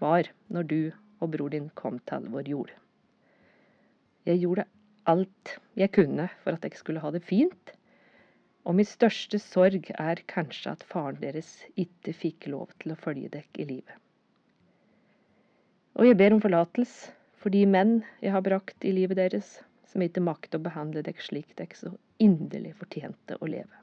var 0.01 0.29
når 0.49 0.69
du 0.69 0.81
og 1.21 1.33
bror 1.35 1.53
din 1.53 1.69
kom 1.77 1.99
til 2.09 2.29
vår 2.33 2.49
jord. 2.49 2.71
Jeg 4.29 4.41
gjorde 4.43 4.67
alt 5.09 5.55
jeg 5.79 5.93
kunne 5.97 6.27
for 6.43 6.57
at 6.57 6.67
jeg 6.67 6.79
skulle 6.81 7.03
ha 7.03 7.13
det 7.15 7.23
fint. 7.25 7.73
Og 8.69 8.77
min 8.77 8.89
største 8.89 9.41
sorg 9.41 9.89
er 9.97 10.21
kanskje 10.31 10.75
at 10.75 10.85
faren 10.87 11.21
deres 11.23 11.49
ikke 11.81 12.13
fikk 12.13 12.51
lov 12.53 12.75
til 12.83 12.93
å 12.93 13.01
følge 13.01 13.33
dere 13.33 13.63
i 13.63 13.69
livet. 13.69 13.97
Og 15.99 16.07
jeg 16.07 16.19
ber 16.21 16.37
om 16.37 16.43
forlatelse 16.43 17.15
for 17.41 17.53
de 17.53 17.65
menn 17.67 18.01
jeg 18.21 18.35
har 18.35 18.45
brakt 18.45 18.85
i 18.85 18.93
livet 18.95 19.19
deres, 19.19 19.59
som 19.91 20.05
ikke 20.05 20.23
makter 20.23 20.61
å 20.61 20.67
behandle 20.69 21.03
dere 21.03 21.25
slik 21.25 21.55
dere 21.59 21.77
så 21.77 21.95
inderlig 22.23 22.77
fortjente 22.79 23.39
å 23.41 23.49
leve. 23.49 23.81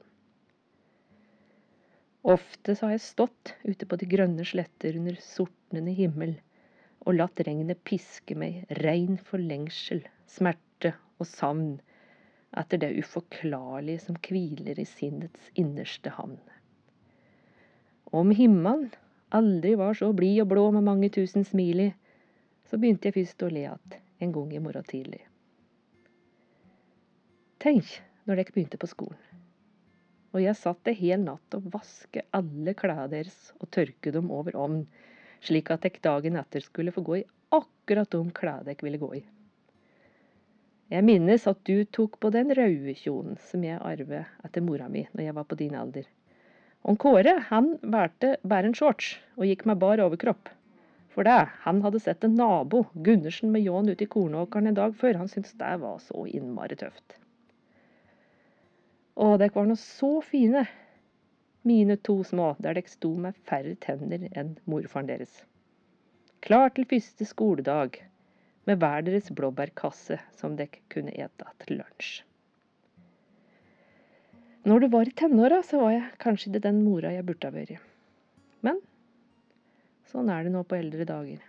Ofte 2.28 2.74
så 2.76 2.86
har 2.86 2.96
jeg 2.96 3.06
stått 3.06 3.54
ute 3.64 3.86
på 3.88 3.98
de 3.98 4.08
grønne 4.10 4.44
sletter 4.46 4.96
under 4.98 5.18
sortnende 5.22 5.94
himmel 5.96 6.36
og 7.08 7.16
latt 7.16 7.40
regnet 7.46 7.80
piske 7.88 8.36
meg 8.36 8.66
rein 8.82 9.16
for 9.16 9.40
lengsel, 9.40 10.02
smerte 10.28 10.92
og 11.16 11.26
savn 11.26 11.78
etter 12.58 12.80
det 12.82 12.90
uforklarlige 13.00 14.02
som 14.04 14.18
hviler 14.28 14.76
i 14.80 14.84
sinnets 14.88 15.48
innerste 15.56 16.12
havn. 16.18 16.36
Om 18.12 18.32
himmelen 18.36 18.90
aldri 19.32 19.74
var 19.80 19.96
så 19.96 20.10
blid 20.16 20.42
og 20.44 20.52
blå 20.52 20.66
med 20.76 20.84
mange 20.84 21.08
tusen 21.12 21.48
smil 21.48 21.88
i, 21.88 21.88
så 22.68 22.76
begynte 22.76 23.08
jeg 23.08 23.16
først 23.16 23.44
å 23.44 23.50
le 23.52 23.64
att 23.72 23.98
en 24.18 24.32
gang 24.32 24.52
i 24.52 24.60
morgen 24.60 24.84
tidlig. 24.84 25.22
Tenk 27.58 27.84
når 28.24 28.36
dere 28.36 28.52
begynte 28.54 28.80
på 28.80 28.88
skolen. 28.90 29.20
Og 30.36 30.42
jeg 30.42 30.56
satt 30.60 30.88
ei 30.90 30.96
hel 30.98 31.22
natt 31.24 31.54
og 31.56 31.70
vaske 31.72 32.22
alle 32.36 32.74
klærne 32.76 33.08
deres 33.12 33.54
og 33.58 33.70
tørke 33.72 34.12
dem 34.12 34.28
over 34.30 34.56
ovn, 34.56 34.82
slik 35.44 35.70
at 35.70 35.84
dere 35.86 36.04
dagen 36.04 36.38
etter 36.40 36.64
skulle 36.64 36.94
få 36.94 37.04
gå 37.06 37.18
i 37.20 37.26
akkurat 37.54 38.10
de 38.10 38.22
klærne 38.34 38.68
dere 38.68 38.86
ville 38.86 39.00
gå 39.00 39.10
i. 39.20 39.24
Jeg 40.88 41.04
minnes 41.04 41.44
at 41.50 41.58
du 41.68 41.84
tok 41.92 42.16
på 42.20 42.30
den 42.32 42.54
røde 42.56 42.94
kjolen 42.96 43.36
som 43.50 43.64
jeg 43.64 43.80
arvet 43.84 44.28
etter 44.46 44.64
mora 44.64 44.88
mi 44.88 45.04
når 45.12 45.26
jeg 45.26 45.36
var 45.36 45.48
på 45.48 45.58
din 45.60 45.76
alder. 45.76 46.06
Og 46.88 46.96
Kåre 47.02 47.34
han 47.50 47.74
valgte 47.82 48.36
bare 48.42 48.70
en 48.70 48.76
shorts 48.76 49.16
og 49.36 49.44
gikk 49.50 49.66
med 49.68 49.80
bar 49.82 50.00
overkropp. 50.00 50.48
For 51.12 51.26
det, 51.26 51.48
han 51.64 51.82
hadde 51.82 52.00
sett 52.00 52.24
en 52.24 52.36
nabo, 52.38 52.84
Gundersen 52.94 53.50
med 53.52 53.64
ljåen 53.66 53.88
ute 53.90 54.06
i 54.06 54.10
kornåkeren 54.10 54.70
en 54.70 54.76
dag 54.76 54.94
før. 54.96 55.18
Han 55.18 55.28
syntes 55.28 55.56
det 55.58 55.72
var 55.82 55.98
så 56.04 56.24
innmari 56.30 56.78
tøft. 56.78 57.16
Og 59.18 59.40
dere 59.42 59.52
var 59.56 59.66
nå 59.66 59.74
så 59.80 60.12
fine, 60.22 60.62
mine 61.66 61.96
to 61.96 62.20
små, 62.24 62.52
der 62.62 62.76
dere 62.78 62.90
sto 62.90 63.10
med 63.16 63.38
færre 63.48 63.74
tenner 63.82 64.28
enn 64.30 64.54
morfaren 64.70 65.10
deres. 65.10 65.42
Klar 66.44 66.70
til 66.74 66.86
første 66.86 67.26
skoledag 67.26 67.98
med 68.68 68.78
hver 68.78 69.02
deres 69.06 69.30
blåbærkasse 69.34 70.20
som 70.38 70.56
dere 70.58 70.82
kunne 70.92 71.14
ete 71.16 71.52
til 71.64 71.80
lunsj. 71.80 72.22
Når 74.68 74.84
du 74.84 74.88
var 74.92 75.08
i 75.08 75.14
tenåra, 75.16 75.62
så 75.64 75.80
var 75.80 75.94
jeg 75.94 76.08
kanskje 76.20 76.50
ikke 76.50 76.64
den 76.66 76.82
mora 76.84 77.12
jeg 77.14 77.24
burde 77.26 77.48
ha 77.48 77.54
vært. 77.54 77.78
Men 78.66 78.82
sånn 80.10 80.28
er 80.32 80.44
det 80.44 80.52
nå 80.52 80.64
på 80.68 80.76
eldre 80.76 81.06
dager. 81.08 81.40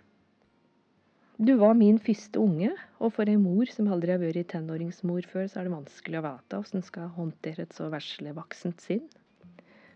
Du 1.40 1.54
var 1.60 1.76
min 1.76 1.98
første 2.00 2.40
unge, 2.40 2.70
og 3.00 3.14
for 3.16 3.28
ei 3.28 3.38
mor 3.40 3.68
som 3.72 3.88
aldri 3.92 4.12
har 4.12 4.20
vært 4.20 4.50
tenåringsmor 4.52 5.24
før, 5.28 5.46
så 5.48 5.60
er 5.60 5.68
det 5.68 5.72
vanskelig 5.72 6.20
å 6.20 6.24
vite 6.26 6.60
hvordan 6.60 6.84
skal 6.84 7.12
håndtere 7.16 7.64
et 7.64 7.76
så 7.76 7.88
vesle 7.92 8.34
voksent 8.36 8.84
sinn. 8.84 9.06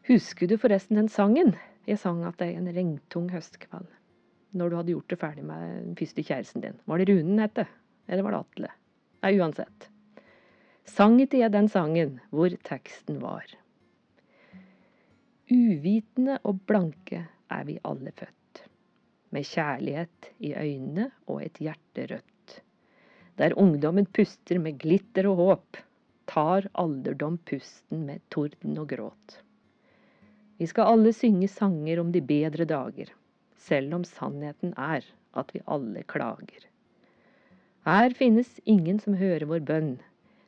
Husker 0.08 0.48
du 0.50 0.58
forresten 0.60 1.00
den 1.00 1.08
sangen 1.08 1.54
jeg 1.88 2.00
sang 2.00 2.24
at 2.24 2.38
det 2.40 2.52
er 2.52 2.60
en 2.60 2.72
regntung 2.72 3.30
høstkveld? 3.32 3.88
når 4.54 4.70
du 4.70 4.76
hadde 4.78 4.94
gjort 4.94 5.10
det 5.10 5.18
ferdig 5.20 5.44
med 5.46 5.62
den 5.82 5.96
første 5.98 6.24
kjæresten 6.24 6.62
din. 6.62 6.78
Var 6.86 7.00
det 7.00 7.08
Runen 7.10 7.42
het 7.42 7.56
det? 7.58 7.66
Eller 8.08 8.26
var 8.26 8.34
det 8.34 8.40
Atle? 8.44 8.70
Nei, 9.24 9.32
uansett. 9.40 9.88
Sang 10.84 11.16
ikke 11.22 11.40
jeg 11.40 11.52
den 11.54 11.70
sangen 11.72 12.18
hvor 12.30 12.54
teksten 12.68 13.20
var. 13.22 13.46
Uvitende 15.50 16.38
og 16.44 16.60
blanke 16.68 17.24
er 17.52 17.64
vi 17.68 17.78
alle 17.84 18.12
født, 18.16 18.62
med 19.34 19.48
kjærlighet 19.48 20.30
i 20.44 20.54
øynene 20.56 21.10
og 21.26 21.42
et 21.44 21.60
hjerte 21.60 22.06
rødt. 22.12 22.30
der 23.36 23.50
ungdommen 23.58 24.06
puster 24.06 24.60
med 24.62 24.78
glitter 24.78 25.26
og 25.26 25.36
håp, 25.36 25.76
tar 26.30 26.68
alderdom 26.78 27.38
pusten 27.38 28.06
med 28.06 28.22
torden 28.30 28.78
og 28.78 28.88
gråt. 28.88 29.43
Vi 30.56 30.66
skal 30.70 30.92
alle 30.92 31.12
synge 31.12 31.48
sanger 31.50 32.00
om 32.00 32.12
de 32.14 32.22
bedre 32.22 32.66
dager, 32.68 33.10
selv 33.58 33.94
om 33.96 34.04
sannheten 34.06 34.74
er 34.78 35.06
at 35.34 35.50
vi 35.54 35.62
alle 35.66 36.04
klager. 36.06 36.68
Her 37.84 38.14
finnes 38.16 38.60
ingen 38.64 39.00
som 39.02 39.18
hører 39.18 39.48
vår 39.50 39.64
bønn, 39.66 39.94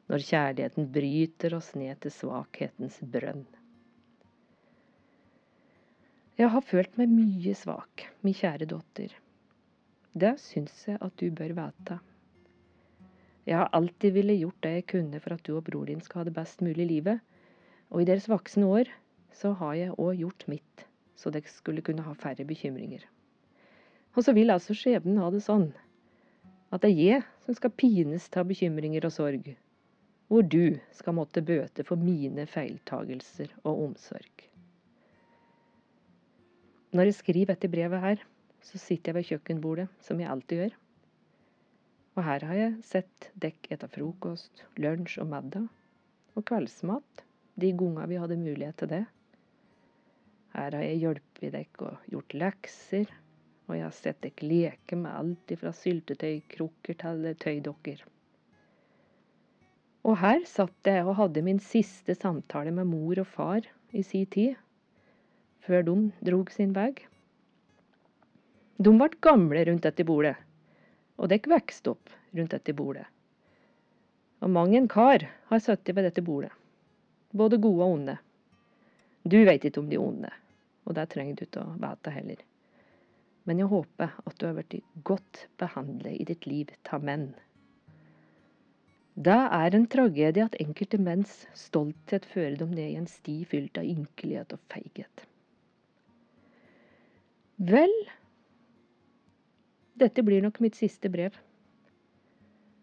når 0.07 0.23
kjærligheten 0.29 0.91
bryter 0.95 1.57
oss 1.59 1.73
ned 1.75 1.99
til 2.05 2.15
svakhetens 2.15 3.01
brønn. 3.03 3.45
Jeg 6.37 6.53
har 6.53 6.65
følt 6.69 6.99
meg 7.01 7.11
mye 7.11 7.55
svak, 7.57 8.07
min 8.23 8.37
kjære 8.37 8.69
datter. 8.71 9.13
Det 10.17 10.35
syns 10.41 10.85
jeg 10.87 11.01
at 11.01 11.17
du 11.21 11.31
bør 11.35 11.55
vite. 11.57 11.99
Jeg 13.47 13.59
har 13.59 13.73
alltid 13.77 14.15
ville 14.15 14.37
gjort 14.39 14.63
det 14.63 14.73
jeg 14.75 14.87
kunne 14.93 15.21
for 15.23 15.37
at 15.37 15.43
du 15.47 15.57
og 15.57 15.65
bror 15.67 15.87
din 15.89 16.01
skal 16.05 16.23
ha 16.23 16.29
det 16.29 16.37
best 16.37 16.63
mulig 16.65 16.85
i 16.85 16.91
livet, 16.95 17.21
og 17.91 18.03
i 18.03 18.09
deres 18.09 18.29
voksne 18.31 18.69
år 18.69 18.91
så 19.37 19.53
har 19.61 19.75
jeg 19.77 19.97
òg 20.01 20.23
gjort 20.23 20.47
mitt, 20.51 20.87
så 21.17 21.33
dere 21.33 21.53
skulle 21.53 21.85
kunne 21.85 22.05
ha 22.07 22.15
færre 22.17 22.47
bekymringer. 22.49 23.05
Og 24.17 24.25
så 24.25 24.33
vil 24.37 24.53
altså 24.53 24.77
skjebnen 24.77 25.21
ha 25.21 25.29
det 25.33 25.43
sånn 25.45 25.69
at 26.73 26.83
det 26.83 26.91
er 26.91 26.99
jeg 26.99 27.25
som 27.45 27.57
skal 27.57 27.75
pines 27.79 28.27
av 28.35 28.49
bekymringer 28.49 29.05
og 29.07 29.15
sorg, 29.15 29.51
hvor 30.27 30.43
du 30.43 30.79
skal 30.97 31.15
måtte 31.19 31.45
bøte 31.45 31.85
for 31.87 32.01
mine 32.01 32.47
feiltagelser 32.51 33.53
og 33.63 33.85
omsorg. 33.85 34.47
Når 36.97 37.11
jeg 37.11 37.19
skriver 37.21 37.53
dette 37.53 37.71
brevet 37.71 38.03
her, 38.03 38.25
så 38.65 38.81
sitter 38.81 39.13
jeg 39.13 39.17
ved 39.19 39.29
kjøkkenbordet, 39.31 39.87
som 40.03 40.21
jeg 40.21 40.31
alltid 40.33 40.63
gjør. 40.63 40.77
Og 42.17 42.25
her 42.25 42.47
har 42.49 42.59
jeg 42.59 42.77
sett 42.89 43.29
dekk 43.37 43.69
etter 43.75 43.91
frokost, 43.93 44.65
lunsj 44.81 45.19
og 45.23 45.29
middag. 45.31 45.67
Og 46.37 46.45
kveldsmat, 46.49 47.23
de 47.61 47.71
gangene 47.77 48.09
vi 48.09 48.19
hadde 48.21 48.41
mulighet 48.41 48.81
til 48.81 48.91
det. 48.95 49.03
Her 50.57 50.73
har 50.73 50.87
jeg 50.87 51.01
hjulpet 51.03 51.53
dere 51.53 51.85
og 51.85 52.05
gjort 52.09 52.35
lekser, 52.41 53.11
og 53.69 53.75
jeg 53.77 53.85
har 53.85 53.93
sett 53.93 54.23
dere 54.25 54.47
leke 54.49 54.97
med 54.97 55.13
alt 55.13 55.53
fra 55.61 55.73
syltetøykrukker 55.77 56.97
til 57.03 57.27
tøydokker. 57.43 58.05
Og 60.07 60.17
her 60.23 60.47
satt 60.49 60.89
jeg 60.89 61.03
og 61.05 61.19
hadde 61.19 61.43
min 61.45 61.61
siste 61.61 62.15
samtale 62.17 62.73
med 62.73 62.89
mor 62.89 63.21
og 63.21 63.29
far 63.29 63.67
i 63.93 64.05
si 64.07 64.23
tid, 64.33 64.55
før 65.67 65.85
de 65.91 65.97
drog 66.31 66.55
sin 66.55 66.73
vei. 66.73 66.93
De 68.81 68.95
ble 68.97 69.11
gamle 69.29 69.67
rundt 69.69 69.85
dette 69.85 70.09
bordet, 70.09 70.37
og 71.21 71.29
dere 71.35 71.53
vokste 71.53 71.93
opp 71.93 72.17
rundt 72.39 72.57
dette 72.57 72.77
bordet. 72.81 73.05
Og 74.41 74.53
mang 74.57 74.73
en 74.79 74.89
kar 74.89 75.29
har 75.51 75.65
sittet 75.65 75.93
ved 75.97 76.09
dette 76.09 76.25
bordet, 76.25 76.55
både 77.37 77.61
gode 77.61 77.85
og 77.85 77.99
onde. 77.99 78.17
Du 79.27 79.37
veit 79.45 79.65
ikke 79.69 79.83
om 79.83 79.93
de 79.93 80.01
onde, 80.01 80.33
og 80.87 80.95
det 80.97 81.09
trenger 81.13 81.37
du 81.39 81.45
ikke 81.47 81.65
å 81.65 81.75
vite 81.83 82.13
heller. 82.15 82.45
Men 83.47 83.61
jeg 83.63 83.71
håper 83.71 84.15
at 84.27 84.39
du 84.39 84.47
har 84.49 84.57
blitt 84.57 84.79
godt 85.07 85.47
behandlet 85.61 86.19
i 86.19 86.27
ditt 86.31 86.47
liv 86.51 86.73
ta 86.87 86.99
menn. 86.99 87.29
Det 89.17 89.37
er 89.59 89.75
en 89.75 89.87
tragedie 89.89 90.45
at 90.45 90.59
enkelte 90.61 90.99
menns 91.01 91.47
stolthet 91.57 92.27
fører 92.29 92.59
dem 92.61 92.75
ned 92.77 92.91
i 92.91 92.99
en 92.99 93.09
sti 93.09 93.39
fylt 93.49 93.79
av 93.81 93.87
ynkelighet 93.89 94.53
og 94.53 94.61
feighet. 94.73 95.23
Vel, 97.57 97.95
dette 99.97 100.25
blir 100.27 100.45
nok 100.45 100.61
mitt 100.61 100.77
siste 100.77 101.09
brev. 101.09 101.39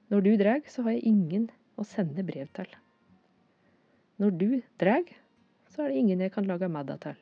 Når 0.10 0.26
du 0.26 0.32
drar, 0.40 0.64
så 0.66 0.88
har 0.88 0.96
jeg 0.96 1.06
ingen 1.12 1.46
å 1.78 1.86
sende 1.86 2.26
brev 2.26 2.50
til. 2.58 2.72
Når 4.22 4.34
du 4.40 4.50
drar, 4.82 5.06
så 5.70 5.86
er 5.86 5.94
det 5.94 6.02
ingen 6.02 6.26
jeg 6.26 6.34
kan 6.34 6.50
lage 6.50 6.70
middag 6.72 7.04
til. 7.06 7.22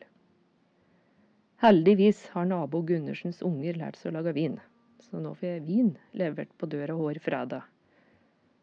Heldigvis 1.62 2.28
har 2.34 2.45
nabo 2.49 2.80
Gundersens 2.82 3.43
unger 3.45 3.78
lært 3.78 3.99
seg 3.99 4.09
å 4.09 4.16
lage 4.16 4.32
vin, 4.34 4.55
så 4.97 5.20
nå 5.22 5.36
får 5.38 5.45
jeg 5.45 5.66
vin 5.68 5.91
levert 6.18 6.49
på 6.57 6.66
døra 6.66 6.95
hver 6.97 7.20
fredag. 7.22 7.68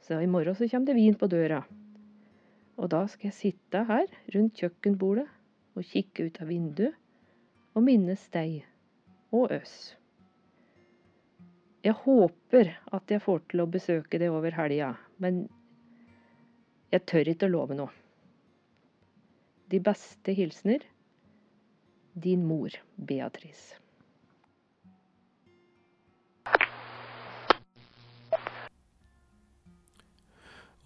Så 0.03 0.19
i 0.19 0.27
morgen 0.27 0.57
så 0.59 0.67
kommer 0.67 0.91
det 0.91 0.97
vin 0.97 1.15
på 1.21 1.29
døra. 1.31 1.61
Og 2.75 2.91
da 2.91 3.05
skal 3.07 3.31
jeg 3.31 3.37
sitte 3.37 3.85
her 3.87 4.11
rundt 4.35 4.59
kjøkkenbordet 4.59 5.29
og 5.79 5.87
kikke 5.93 6.27
ut 6.27 6.43
av 6.43 6.51
vinduet 6.51 7.79
og 7.79 7.87
minnes 7.87 8.27
deg 8.35 8.65
og 9.31 9.55
oss. 9.61 9.79
Jeg 11.87 11.95
håper 12.03 12.75
at 12.99 13.15
jeg 13.15 13.23
får 13.23 13.47
til 13.47 13.63
å 13.63 13.71
besøke 13.79 14.19
det 14.19 14.35
over 14.35 14.59
helga, 14.59 14.97
men 15.23 15.45
jeg 16.91 17.07
tør 17.07 17.31
ikke 17.31 17.47
å 17.47 17.55
love 17.61 17.79
noe. 17.79 17.95
De 19.71 19.79
beste 19.87 20.35
hilsener 20.35 20.83
din 22.15 22.47
mor, 22.47 22.71
Beatrice. 22.97 23.77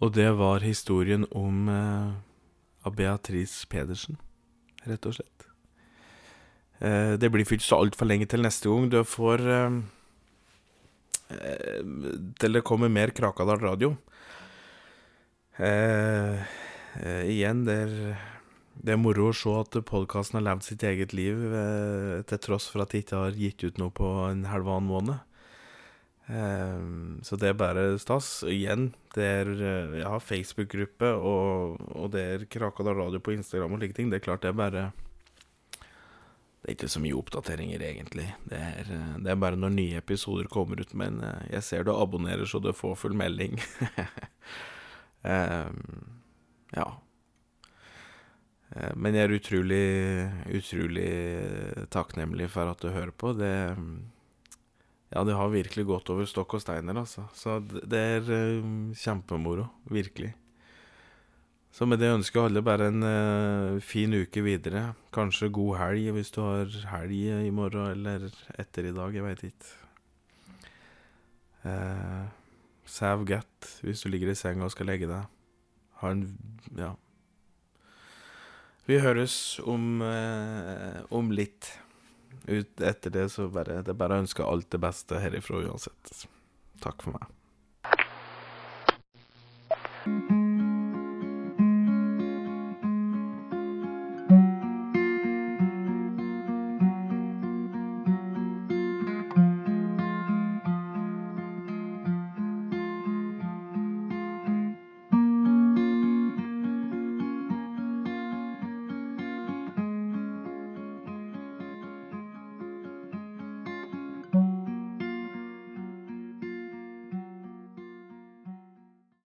Og 0.03 0.11
det 0.13 0.29
var 0.35 0.65
historien 0.65 1.25
om 1.31 1.69
eh, 1.71 2.91
Beatrice 2.91 3.67
Pedersen, 3.69 4.17
rett 4.83 5.05
og 5.07 5.15
slett. 5.15 5.49
Eh, 6.83 7.13
det 7.15 7.31
blir 7.31 7.45
ikke 7.47 7.63
så 7.63 7.79
altfor 7.79 8.09
lenge 8.09 8.27
til 8.27 8.43
neste 8.43 8.67
gang. 8.67 8.89
Du 8.91 8.99
får 9.07 9.45
eh, 9.47 9.77
Eh, 11.41 11.81
til 12.39 12.57
det 12.57 12.63
kommer 12.67 12.91
mer 12.91 13.13
Krakadal 13.15 13.61
radio. 13.61 13.93
Eh, 15.57 16.41
eh, 16.99 17.23
igjen, 17.29 17.63
det 17.67 17.77
er, 17.85 17.93
det 18.81 18.95
er 18.95 18.99
moro 18.99 19.29
å 19.29 19.35
se 19.37 19.51
at 19.59 19.75
podkasten 19.85 20.39
har 20.39 20.47
levd 20.47 20.65
sitt 20.65 20.83
eget 20.87 21.13
liv, 21.13 21.37
eh, 21.53 22.23
til 22.29 22.41
tross 22.41 22.67
for 22.71 22.83
at 22.83 22.93
de 22.93 23.03
ikke 23.03 23.19
har 23.21 23.37
gitt 23.37 23.63
ut 23.63 23.77
noe 23.77 23.93
på 23.93 24.09
en 24.31 24.43
halvannen 24.49 24.89
måned. 24.89 25.19
Eh, 26.27 27.21
så 27.21 27.37
det 27.37 27.51
er 27.51 27.59
bare 27.59 27.85
stas. 28.01 28.41
Igjen, 28.49 28.93
det 29.13 29.23
er 29.23 29.53
eh, 29.53 29.99
Jeg 30.01 30.25
Facebook-gruppe, 30.25 31.13
og, 31.13 31.77
og, 31.93 32.11
det 32.15 32.23
er 32.23 32.45
Krakadal 32.49 32.97
radio 32.97 33.19
på 33.19 33.35
Instagram 33.37 33.77
og 33.77 33.83
slike 33.83 33.97
ting. 33.99 34.09
Det 34.09 34.21
er 34.21 34.25
klart 34.25 34.41
det 34.41 34.53
er 34.53 34.59
bare 34.59 34.91
det 36.63 36.69
er 36.71 36.75
ikke 36.77 36.87
så 36.87 37.01
mye 37.03 37.17
oppdateringer, 37.19 37.81
egentlig. 37.83 38.29
Det 38.47 38.55
er, 38.55 38.91
det 39.19 39.27
er, 39.27 39.35
bare 39.35 39.59
når 39.59 39.73
nye 39.75 39.97
episoder 39.99 40.47
kommer 40.47 40.79
ut, 40.79 40.93
men 40.95 41.19
jeg 41.51 41.63
ser 41.67 41.83
du 41.83 41.91
abonnerer 41.91 42.47
så 42.47 42.61
du 42.63 42.71
får 42.71 42.95
full 43.01 43.17
melding. 43.19 43.59
um, 45.27 45.81
ja. 46.79 46.87
Eh, 48.73 48.91
men 48.95 49.15
jeg 49.17 49.27
er 49.29 49.37
utrolig, 49.37 49.85
utrolig 50.59 51.09
takknemlig 51.93 52.49
for 52.53 52.73
at 52.73 52.83
du 52.83 52.91
hører 52.93 53.15
på. 53.15 53.33
Det 53.37 53.53
Ja, 55.13 55.21
det 55.23 55.35
har 55.37 55.49
virkelig 55.53 55.85
gått 55.85 56.09
over 56.09 56.25
stokk 56.25 56.55
og 56.57 56.61
steiner, 56.63 56.97
altså. 56.97 57.27
Så 57.37 57.59
det 57.61 57.99
er 57.99 58.23
kjempemoro. 58.97 59.67
Virkelig. 59.85 60.33
Så 61.73 61.87
med 61.89 61.97
det 62.01 62.11
ønsker 62.13 62.39
jeg 62.39 62.51
alle 62.51 62.61
bare 62.61 62.87
en 62.91 63.01
uh, 63.01 63.79
fin 63.81 64.13
uke 64.13 64.43
videre. 64.45 64.91
Kanskje 65.13 65.49
god 65.53 65.79
helg 65.79 66.11
hvis 66.13 66.29
du 66.33 66.41
har 66.45 66.69
helg 66.91 67.47
i 67.47 67.49
morgen 67.49 67.87
eller 67.95 68.27
etter 68.61 68.89
i 68.89 68.93
dag. 68.93 69.15
Jeg 69.17 69.25
veit 69.25 69.45
ikke. 69.47 69.71
Uh, 71.65 72.29
Sov 72.85 73.23
godt 73.25 73.71
hvis 73.81 74.03
du 74.03 74.11
ligger 74.11 74.29
i 74.29 74.37
senga 74.37 74.67
og 74.67 74.73
skal 74.75 74.91
legge 74.91 75.09
deg. 75.09 75.25
Ha 76.01 76.13
en 76.13 76.27
Ja. 76.77 76.93
Vi 78.85 78.97
høres 78.99 79.59
om, 79.63 80.01
eh, 80.01 81.01
om 81.09 81.31
litt. 81.31 81.79
Ut 82.47 82.81
etter 82.81 83.09
det 83.09 83.29
så 83.31 83.47
bare 83.47 83.81
Det 83.83 83.93
er 83.93 83.95
bare 83.95 84.17
å 84.17 84.23
ønske 84.25 84.43
alt 84.43 84.69
det 84.69 84.81
beste 84.83 85.21
herifra 85.23 85.63
uansett. 85.63 86.27
Takk 86.83 87.03
for 87.05 87.15
meg. 87.15 87.27